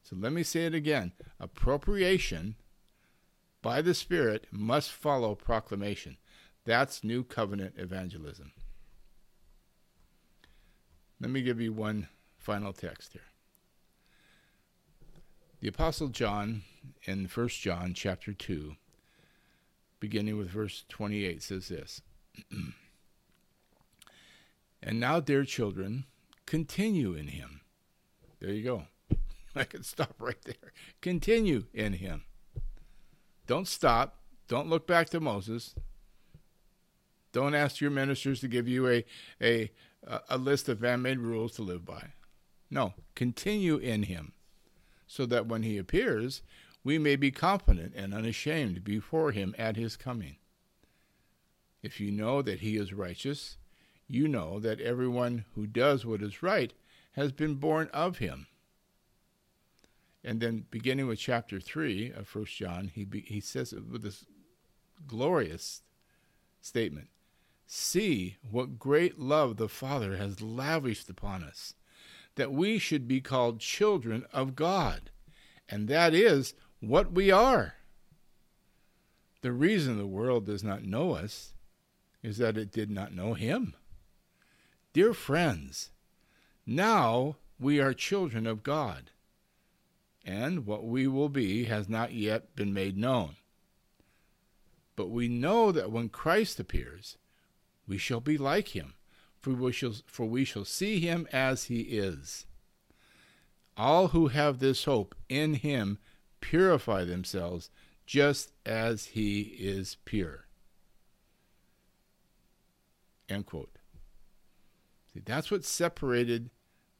So 0.03 0.17
let 0.19 0.33
me 0.33 0.43
say 0.43 0.65
it 0.65 0.75
again. 0.75 1.13
Appropriation 1.39 2.57
by 3.61 3.83
the 3.83 3.93
Spirit 3.93 4.47
must 4.51 4.91
follow 4.91 5.35
proclamation. 5.35 6.17
That's 6.65 7.05
New 7.05 7.23
Covenant 7.25 7.75
evangelism. 7.77 8.53
Let 11.21 11.31
me 11.31 11.43
give 11.43 11.61
you 11.61 11.73
one 11.73 12.09
final 12.39 12.73
text 12.73 13.13
here. 13.13 13.23
The 15.61 15.69
Apostle 15.69 16.09
John 16.09 16.63
in 17.05 17.27
1 17.27 17.49
John 17.49 17.95
chapter 17.95 18.33
2, 18.33 18.77
beginning 20.01 20.37
with 20.37 20.51
verse 20.51 20.85
28, 20.89 21.43
says 21.43 21.69
this 21.69 22.03
And 24.83 25.01
now, 25.01 25.21
dear 25.21 25.45
children, 25.45 26.05
continue 26.45 27.15
in 27.15 27.29
him. 27.29 27.61
There 28.41 28.51
you 28.51 28.63
go. 28.63 28.85
I 29.57 29.65
can 29.65 29.83
stop 29.83 30.15
right 30.19 30.41
there. 30.45 30.73
Continue 31.01 31.65
in 31.73 31.95
him. 31.95 32.25
Don't 33.47 33.67
stop. 33.67 34.19
Don't 34.49 34.69
look 34.69 34.87
back 34.87 35.09
to 35.11 35.21
Moses. 35.21 35.75
Don't 37.33 37.55
ask 37.55 37.81
your 37.81 37.91
ministers 37.91 38.41
to 38.41 38.49
give 38.49 38.69
you 38.69 38.89
a, 38.89 39.05
a, 39.43 39.71
a 40.29 40.39
list 40.39 40.69
of 40.69 40.81
man 40.81 41.03
made 41.03 41.19
rules 41.19 41.53
to 41.57 41.63
live 41.63 41.85
by. 41.85 42.13
No, 42.71 42.95
continue 43.15 43.77
in 43.77 44.05
him 44.05 44.33
so 45.07 45.27
that 45.27 45.47
when 45.47 45.63
he 45.63 45.79
appears, 45.79 46.43
we 46.87 46.99
may 46.99 47.17
be 47.17 47.33
confident 47.33 47.93
and 47.97 48.15
unashamed 48.15 48.85
before 48.85 49.33
him 49.33 49.57
at 49.59 49.75
his 49.75 49.97
coming. 49.97 50.37
If 51.83 51.99
you 51.99 52.13
know 52.13 52.43
that 52.43 52.61
he 52.61 52.77
is 52.77 52.93
righteous, 52.93 53.57
you 54.07 54.29
know 54.29 54.61
that 54.61 54.81
everyone 54.81 55.47
who 55.57 55.67
does 55.67 56.07
what 56.07 56.23
is 56.23 56.45
right 56.45 56.73
has 57.15 57.33
been 57.33 57.57
born 57.57 57.91
of 57.93 58.19
him. 58.19 58.47
And 60.23 60.39
then, 60.39 60.67
beginning 60.71 61.09
with 61.09 61.19
chapter 61.19 61.59
3 61.59 62.13
of 62.13 62.33
1 62.33 62.45
John, 62.45 62.93
he, 62.95 63.05
be, 63.05 63.23
he 63.23 63.41
says 63.41 63.73
it 63.73 63.85
with 63.91 64.03
this 64.03 64.25
glorious 65.09 65.83
statement. 66.61 67.09
See 67.67 68.37
what 68.49 68.79
great 68.79 69.19
love 69.19 69.57
the 69.57 69.69
Father 69.69 70.19
has 70.19 70.41
lavished 70.41 71.11
upon 71.11 71.43
us, 71.43 71.75
that 72.37 72.53
we 72.53 72.79
should 72.79 73.09
be 73.09 73.21
called 73.21 73.59
children 73.59 74.25
of 74.33 74.55
God. 74.55 75.11
And 75.69 75.89
that 75.89 76.15
is 76.15 76.55
what 76.81 77.13
we 77.13 77.31
are. 77.31 77.75
The 79.43 79.53
reason 79.53 79.97
the 79.97 80.07
world 80.07 80.47
does 80.47 80.65
not 80.65 80.83
know 80.83 81.13
us 81.13 81.55
is 82.23 82.39
that 82.39 82.57
it 82.57 82.73
did 82.73 82.91
not 82.91 83.15
know 83.15 83.35
Him. 83.35 83.75
Dear 84.93 85.15
friends, 85.15 85.91
now 86.65 87.37
we 87.59 87.81
are 87.81 87.95
children 87.95 88.47
of 88.47 88.63
God, 88.63 89.11
and 90.25 90.67
what 90.67 90.85
we 90.85 91.07
will 91.07 91.29
be 91.29 91.65
has 91.65 91.89
not 91.89 92.13
yet 92.13 92.57
been 92.57 92.73
made 92.73 92.97
known. 92.97 93.37
But 94.97 95.11
we 95.11 95.29
know 95.29 95.71
that 95.73 95.93
when 95.93 96.09
Christ 96.09 96.59
appears, 96.59 97.19
we 97.87 97.99
shall 97.99 98.21
be 98.21 98.37
like 98.39 98.69
him, 98.69 98.95
for 99.39 99.51
we 99.51 99.73
shall, 99.73 99.95
for 100.07 100.25
we 100.27 100.45
shall 100.45 100.65
see 100.65 100.99
him 101.01 101.29
as 101.33 101.65
he 101.65 101.83
is. 101.83 102.47
All 103.77 104.09
who 104.09 104.29
have 104.29 104.59
this 104.59 104.85
hope 104.85 105.15
in 105.29 105.55
him 105.55 105.99
purify 106.41 107.05
themselves 107.05 107.71
just 108.07 108.53
as 108.65 109.07
he 109.07 109.41
is 109.59 109.97
pure. 110.05 110.47
End 113.29 113.47
quote. 113.47 113.79
See, 115.13 115.23
that's 115.25 115.51
what 115.51 115.65
separated 115.65 116.51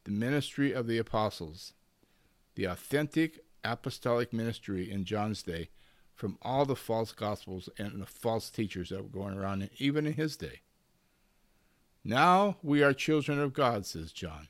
the 0.05 0.11
ministry 0.11 0.73
of 0.73 0.87
the 0.87 0.99
apostles, 0.99 1.73
the 2.55 2.65
authentic 2.65 3.45
apostolic 3.63 4.33
ministry 4.33 4.91
in 4.91 5.05
John's 5.05 5.43
day, 5.43 5.69
from 6.15 6.39
all 6.41 6.65
the 6.65 6.77
false 6.77 7.13
gospels 7.13 7.69
and 7.79 8.01
the 8.01 8.07
false 8.07 8.49
teachers 8.49 8.89
that 8.89 9.03
were 9.03 9.09
going 9.09 9.37
around, 9.37 9.69
even 9.79 10.07
in 10.07 10.15
his 10.15 10.37
day. 10.37 10.61
Now 12.03 12.57
we 12.63 12.83
are 12.83 12.93
children 12.93 13.39
of 13.39 13.53
God, 13.53 13.85
says 13.85 14.13
John, 14.13 14.49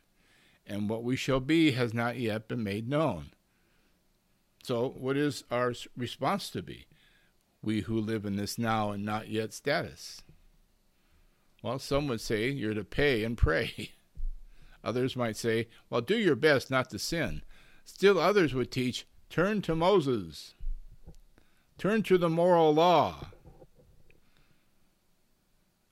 and 0.66 0.88
what 0.88 1.02
we 1.02 1.16
shall 1.16 1.40
be 1.40 1.72
has 1.72 1.92
not 1.92 2.18
yet 2.18 2.48
been 2.48 2.62
made 2.62 2.88
known. 2.88 3.30
So, 4.66 4.88
what 4.98 5.16
is 5.16 5.44
our 5.48 5.74
response 5.96 6.50
to 6.50 6.60
be? 6.60 6.86
We 7.62 7.82
who 7.82 8.00
live 8.00 8.24
in 8.24 8.34
this 8.34 8.58
now 8.58 8.90
and 8.90 9.04
not 9.04 9.28
yet 9.28 9.52
status. 9.52 10.22
Well, 11.62 11.78
some 11.78 12.08
would 12.08 12.20
say 12.20 12.50
you're 12.50 12.74
to 12.74 12.82
pay 12.82 13.22
and 13.22 13.38
pray. 13.38 13.92
Others 14.82 15.14
might 15.14 15.36
say, 15.36 15.68
well, 15.88 16.00
do 16.00 16.16
your 16.16 16.34
best 16.34 16.68
not 16.68 16.90
to 16.90 16.98
sin. 16.98 17.42
Still 17.84 18.18
others 18.18 18.54
would 18.54 18.72
teach, 18.72 19.06
turn 19.30 19.62
to 19.62 19.76
Moses, 19.76 20.54
turn 21.78 22.02
to 22.02 22.18
the 22.18 22.28
moral 22.28 22.74
law, 22.74 23.28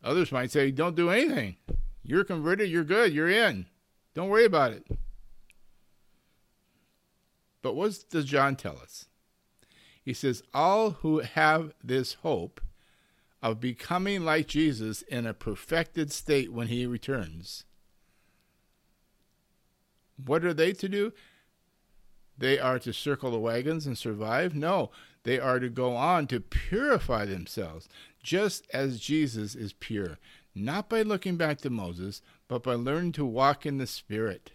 Others 0.03 0.33
might 0.33 0.51
say, 0.51 0.73
don't 0.73 0.97
do 0.97 1.11
anything. 1.11 1.59
You're 2.03 2.25
converted, 2.25 2.69
you're 2.69 2.83
good, 2.83 3.13
you're 3.13 3.31
in. 3.31 3.67
Don't 4.15 4.31
worry 4.31 4.47
about 4.47 4.73
it. 4.73 4.85
But 7.65 7.77
what 7.77 8.05
does 8.11 8.27
John 8.27 8.57
tell 8.57 8.77
us? 8.77 9.07
He 10.03 10.13
says, 10.13 10.43
All 10.53 10.91
who 10.91 11.21
have 11.21 11.73
this 11.83 12.13
hope 12.21 12.61
of 13.43 13.59
becoming 13.59 14.23
like 14.23 14.49
Jesus 14.49 15.01
in 15.01 15.27
a 15.27 15.33
perfected 15.33 16.13
state 16.13 16.53
when 16.53 16.69
he 16.69 16.85
returns, 16.85 17.65
what 20.23 20.45
are 20.45 20.53
they 20.53 20.75
to 20.75 20.91
do? 20.91 21.15
They 22.37 22.59
are 22.59 22.79
to 22.81 22.93
circle 22.93 23.31
the 23.31 23.39
wagons 23.39 23.87
and 23.87 23.97
survive? 23.97 24.55
No, 24.55 24.91
they 25.23 25.41
are 25.41 25.59
to 25.59 25.71
go 25.71 25.97
on 25.97 26.27
to 26.27 26.41
purify 26.41 27.25
themselves, 27.25 27.89
just 28.23 28.67
as 28.75 29.01
Jesus 29.01 29.55
is 29.55 29.73
pure, 29.73 30.19
not 30.55 30.91
by 30.91 31.01
looking 31.01 31.39
back 31.39 31.63
to 31.63 31.71
Moses, 31.71 32.21
but 32.47 32.63
by 32.63 32.75
learning 32.75 33.13
to 33.13 33.25
walk 33.25 33.65
in 33.65 33.79
the 33.79 33.87
Spirit. 33.87 34.51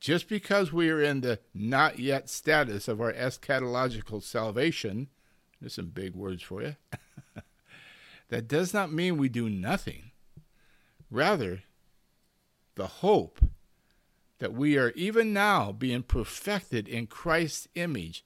Just 0.00 0.28
because 0.28 0.72
we 0.72 0.88
are 0.90 1.02
in 1.02 1.20
the 1.20 1.38
not 1.52 1.98
yet 1.98 2.30
status 2.30 2.88
of 2.88 3.00
our 3.00 3.12
eschatological 3.12 4.22
salvation, 4.22 5.08
there's 5.60 5.74
some 5.74 5.88
big 5.88 6.14
words 6.14 6.42
for 6.42 6.62
you, 6.62 6.76
that 8.30 8.48
does 8.48 8.72
not 8.72 8.90
mean 8.90 9.18
we 9.18 9.28
do 9.28 9.50
nothing. 9.50 10.10
Rather, 11.10 11.64
the 12.76 12.86
hope 12.86 13.40
that 14.38 14.54
we 14.54 14.78
are 14.78 14.90
even 14.90 15.34
now 15.34 15.70
being 15.70 16.02
perfected 16.02 16.88
in 16.88 17.06
Christ's 17.06 17.68
image 17.74 18.24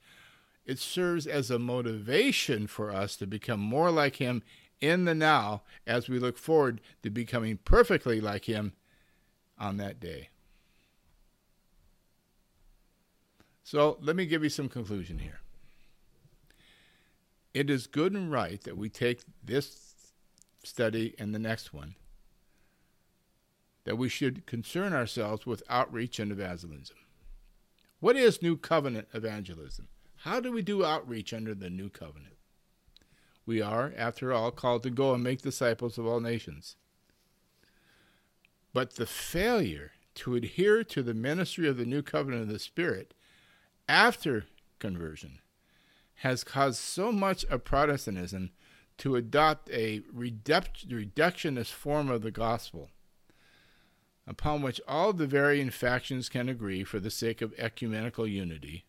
it 0.64 0.78
serves 0.78 1.26
as 1.26 1.50
a 1.50 1.58
motivation 1.58 2.66
for 2.66 2.90
us 2.90 3.16
to 3.16 3.26
become 3.26 3.60
more 3.60 3.90
like 3.90 4.16
Him 4.16 4.42
in 4.80 5.04
the 5.04 5.14
now 5.14 5.62
as 5.86 6.08
we 6.08 6.18
look 6.18 6.38
forward 6.38 6.80
to 7.02 7.10
becoming 7.10 7.58
perfectly 7.58 8.20
like 8.20 8.46
Him 8.46 8.72
on 9.58 9.76
that 9.76 10.00
day. 10.00 10.30
So 13.64 13.96
let 14.02 14.14
me 14.14 14.26
give 14.26 14.44
you 14.44 14.50
some 14.50 14.68
conclusion 14.68 15.18
here. 15.18 15.40
It 17.54 17.70
is 17.70 17.86
good 17.86 18.12
and 18.12 18.30
right 18.30 18.62
that 18.62 18.76
we 18.76 18.90
take 18.90 19.22
this 19.42 19.94
study 20.62 21.14
and 21.18 21.34
the 21.34 21.38
next 21.38 21.72
one, 21.72 21.94
that 23.84 23.96
we 23.96 24.08
should 24.08 24.44
concern 24.44 24.92
ourselves 24.92 25.46
with 25.46 25.62
outreach 25.68 26.18
and 26.18 26.30
evangelism. 26.30 26.96
What 28.00 28.16
is 28.16 28.42
New 28.42 28.56
Covenant 28.56 29.08
evangelism? 29.14 29.88
How 30.18 30.40
do 30.40 30.52
we 30.52 30.62
do 30.62 30.84
outreach 30.84 31.32
under 31.32 31.54
the 31.54 31.70
new 31.70 31.88
covenant? 31.88 32.36
We 33.46 33.62
are, 33.62 33.92
after 33.96 34.32
all, 34.32 34.50
called 34.50 34.82
to 34.82 34.90
go 34.90 35.14
and 35.14 35.22
make 35.22 35.42
disciples 35.42 35.96
of 35.96 36.06
all 36.06 36.20
nations. 36.20 36.76
But 38.74 38.96
the 38.96 39.06
failure 39.06 39.92
to 40.16 40.34
adhere 40.34 40.82
to 40.84 41.02
the 41.02 41.14
ministry 41.14 41.68
of 41.68 41.76
the 41.76 41.86
new 41.86 42.02
covenant 42.02 42.42
of 42.42 42.48
the 42.48 42.58
Spirit 42.58 43.14
after 43.88 44.46
conversion 44.78 45.38
has 46.16 46.44
caused 46.44 46.78
so 46.78 47.12
much 47.12 47.44
of 47.44 47.64
Protestantism 47.64 48.50
to 48.98 49.16
adopt 49.16 49.68
a 49.70 50.00
reductionist 50.14 51.72
form 51.72 52.08
of 52.08 52.22
the 52.22 52.30
gospel, 52.30 52.90
upon 54.26 54.62
which 54.62 54.80
all 54.86 55.12
the 55.12 55.26
varying 55.26 55.70
factions 55.70 56.28
can 56.28 56.48
agree 56.48 56.84
for 56.84 57.00
the 57.00 57.10
sake 57.10 57.42
of 57.42 57.52
ecumenical 57.58 58.26
unity 58.26 58.84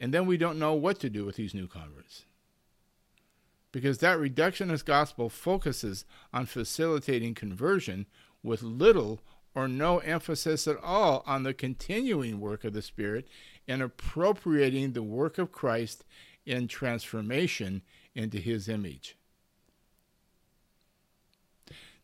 and 0.00 0.14
then 0.14 0.24
we 0.24 0.38
don't 0.38 0.58
know 0.58 0.72
what 0.72 0.98
to 1.00 1.10
do 1.10 1.26
with 1.26 1.36
these 1.36 1.54
new 1.54 1.68
converts. 1.68 2.24
Because 3.70 3.98
that 3.98 4.18
reductionist 4.18 4.86
gospel 4.86 5.28
focuses 5.28 6.06
on 6.32 6.46
facilitating 6.46 7.34
conversion 7.34 8.06
with 8.42 8.62
little 8.62 9.20
or 9.54 9.68
no 9.68 9.98
emphasis 9.98 10.66
at 10.66 10.78
all 10.82 11.22
on 11.26 11.42
the 11.42 11.52
continuing 11.52 12.40
work 12.40 12.64
of 12.64 12.72
the 12.72 12.82
Spirit 12.82 13.28
in 13.70 13.80
appropriating 13.80 14.92
the 14.92 15.02
work 15.02 15.38
of 15.38 15.52
Christ 15.52 16.04
in 16.44 16.66
transformation 16.66 17.82
into 18.16 18.38
his 18.38 18.68
image. 18.68 19.16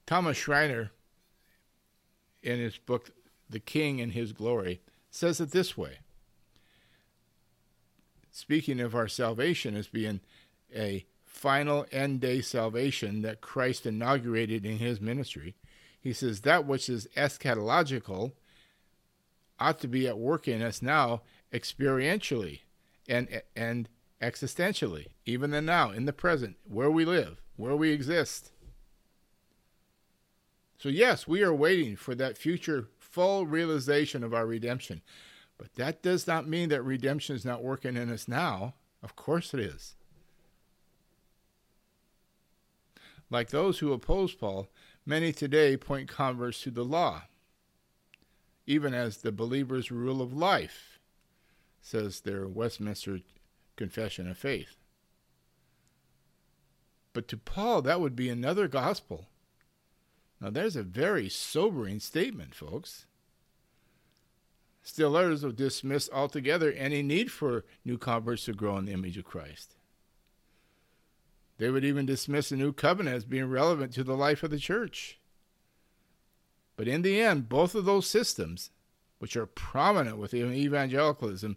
Thomas 0.07 0.37
Schreiner, 0.37 0.93
in 2.41 2.61
his 2.61 2.79
book, 2.79 3.11
The 3.51 3.59
King 3.59 4.01
and 4.01 4.13
His 4.13 4.33
Glory, 4.33 4.81
says 5.11 5.41
it 5.41 5.51
this 5.51 5.77
way 5.77 5.99
speaking 8.31 8.81
of 8.81 8.95
our 8.95 9.09
salvation 9.09 9.75
as 9.75 9.89
being 9.89 10.21
a 10.73 11.05
final 11.25 11.85
end 11.91 12.21
day 12.21 12.41
salvation 12.43 13.23
that 13.23 13.41
Christ 13.41 13.87
inaugurated 13.87 14.65
in 14.65 14.79
his 14.79 15.01
ministry, 15.01 15.57
he 15.99 16.13
says 16.13 16.43
that 16.43 16.65
which 16.65 16.89
is 16.89 17.09
eschatological 17.17 18.33
ought 19.59 19.81
to 19.81 19.89
be 19.89 20.07
at 20.07 20.19
work 20.19 20.47
in 20.47 20.63
us 20.63 20.81
now 20.81 21.23
experientially 21.57 22.61
and 23.09 23.43
and 23.55 23.89
existentially, 24.21 25.07
even 25.25 25.53
in 25.53 25.67
now, 25.67 25.91
in 25.91 26.07
the 26.07 26.13
present, 26.13 26.57
where 26.65 26.91
we 26.91 27.05
live, 27.05 27.43
where 27.57 27.77
we 27.77 27.91
exist. 27.91 28.53
So 30.79 30.89
yes, 30.89 31.27
we 31.27 31.43
are 31.43 31.55
waiting 31.55 31.97
for 31.97 32.15
that 32.15 32.37
future 32.37 32.89
full 32.99 33.47
realization 33.47 34.23
of 34.23 34.35
our 34.35 34.47
redemption. 34.47 35.03
But 35.59 35.75
that 35.75 36.03
does 36.03 36.27
not 36.27 36.47
mean 36.47 36.69
that 36.69 36.83
redemption 36.83 37.35
is 37.35 37.45
not 37.45 37.63
working 37.63 37.97
in 37.97 38.11
us 38.13 38.29
now. 38.29 38.75
Of 39.03 39.17
course 39.17 39.55
it 39.55 39.61
is. 39.61 39.97
Like 43.31 43.51
those 43.51 43.79
who 43.79 43.93
oppose 43.93 44.35
Paul, 44.35 44.69
many 45.05 45.33
today 45.33 45.77
point 45.77 46.09
converts 46.09 46.61
to 46.63 46.71
the 46.71 46.85
law, 46.85 47.23
even 48.67 48.95
as 48.95 49.19
the 49.19 49.33
believer's 49.33 49.91
rule 49.91 50.21
of 50.21 50.33
life, 50.33 50.96
says 51.87 52.23
their 52.23 52.49
Westminster 52.49 53.21
Confession 53.77 54.29
of 54.29 54.37
Faith. 54.37 54.77
But 57.13 57.29
to 57.29 57.37
Paul, 57.37 57.81
that 57.83 58.01
would 58.01 58.17
be 58.17 58.29
another 58.29 58.67
gospel. 58.67 59.29
Now, 60.41 60.51
there's 60.51 60.75
a 60.75 60.83
very 60.83 61.29
sobering 61.29 62.01
statement, 62.01 62.57
folks. 62.57 63.07
Still 64.83 65.17
others 65.17 65.45
will 65.45 65.53
dismiss 65.53 66.11
altogether 66.13 66.73
any 66.73 67.03
need 67.03 67.31
for 67.31 67.65
new 67.85 67.99
converts 67.99 68.47
to 68.47 68.53
grow 68.53 68.77
in 68.79 68.87
the 68.87 68.93
image 68.93 69.17
of 69.17 69.25
Christ. 69.25 69.77
They 71.59 71.71
would 71.71 71.85
even 71.85 72.05
dismiss 72.05 72.49
the 72.49 72.57
new 72.57 72.73
covenant 72.73 73.17
as 73.17 73.25
being 73.25 73.49
relevant 73.49 73.93
to 73.95 74.03
the 74.03 74.17
life 74.17 74.43
of 74.43 74.51
the 74.51 74.59
church. 74.59 75.21
But 76.77 76.89
in 76.89 77.03
the 77.03 77.21
end, 77.21 77.49
both 77.49 77.77
of 77.77 77.85
those 77.85 78.09
systems, 78.09 78.71
which 79.21 79.37
are 79.37 79.47
prominent 79.47 80.19
within 80.19 80.53
evangelicalism, 80.53 81.57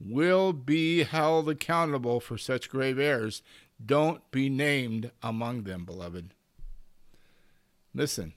will 0.00 0.52
be 0.52 1.02
held 1.02 1.48
accountable 1.48 2.20
for 2.20 2.38
such 2.38 2.70
grave 2.70 2.98
errors. 2.98 3.42
Don't 3.84 4.28
be 4.30 4.48
named 4.48 5.10
among 5.22 5.64
them, 5.64 5.84
beloved. 5.84 6.32
Listen, 7.94 8.34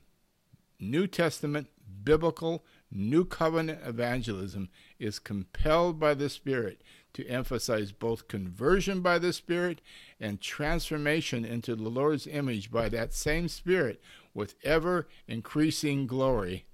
New 0.80 1.07
Testament, 1.07 1.68
biblical, 2.03 2.64
New 2.91 3.26
Covenant 3.26 3.80
evangelism 3.86 4.70
is 4.99 5.20
compelled 5.20 5.99
by 5.99 6.14
the 6.14 6.30
Spirit 6.30 6.82
to 7.14 7.28
emphasize 7.28 7.91
both 7.91 8.28
conversion 8.28 9.01
by 9.01 9.20
the 9.20 9.32
Spirit 9.34 9.82
and 10.20 10.41
transformation 10.41 11.45
into 11.45 11.76
the 11.76 11.89
Lord's 11.89 12.28
image 12.28 12.72
by 12.72 12.89
that 12.89 13.14
same 13.14 13.47
Spirit 13.47 14.01
with 14.34 14.55
ever 14.64 15.07
increasing 15.28 16.07
glory 16.07 16.66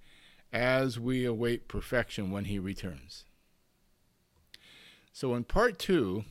as 0.52 1.00
we 1.00 1.26
await 1.26 1.68
perfection 1.68 2.32
when 2.32 2.46
He 2.46 2.58
returns. 2.58 3.26
So, 5.12 5.36
in 5.36 5.43
part 5.43 5.80
two, 5.80 6.26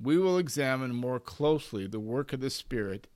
we 0.00 0.18
will 0.18 0.38
examine 0.38 0.94
more 0.94 1.20
closely 1.20 1.86
the 1.86 2.00
work 2.00 2.32
of 2.32 2.40
the 2.40 2.50
Spirit 2.50 3.08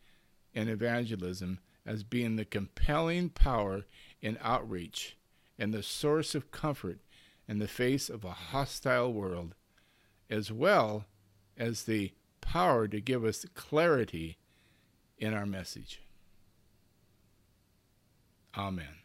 in 0.52 0.68
evangelism 0.68 1.60
as 1.84 2.02
being 2.02 2.36
the 2.36 2.44
compelling 2.44 3.28
power 3.28 3.86
in 4.20 4.38
outreach 4.40 5.16
and 5.58 5.72
the 5.72 5.82
source 5.82 6.34
of 6.34 6.50
comfort 6.50 7.00
in 7.48 7.58
the 7.58 7.68
face 7.68 8.08
of 8.08 8.24
a 8.24 8.30
hostile 8.30 9.12
world, 9.12 9.54
as 10.30 10.50
well 10.50 11.04
as 11.56 11.84
the 11.84 12.12
power 12.40 12.88
to 12.88 13.00
give 13.00 13.24
us 13.24 13.44
clarity 13.54 14.38
in 15.18 15.34
our 15.34 15.46
message. 15.46 16.02
Amen. 18.56 19.01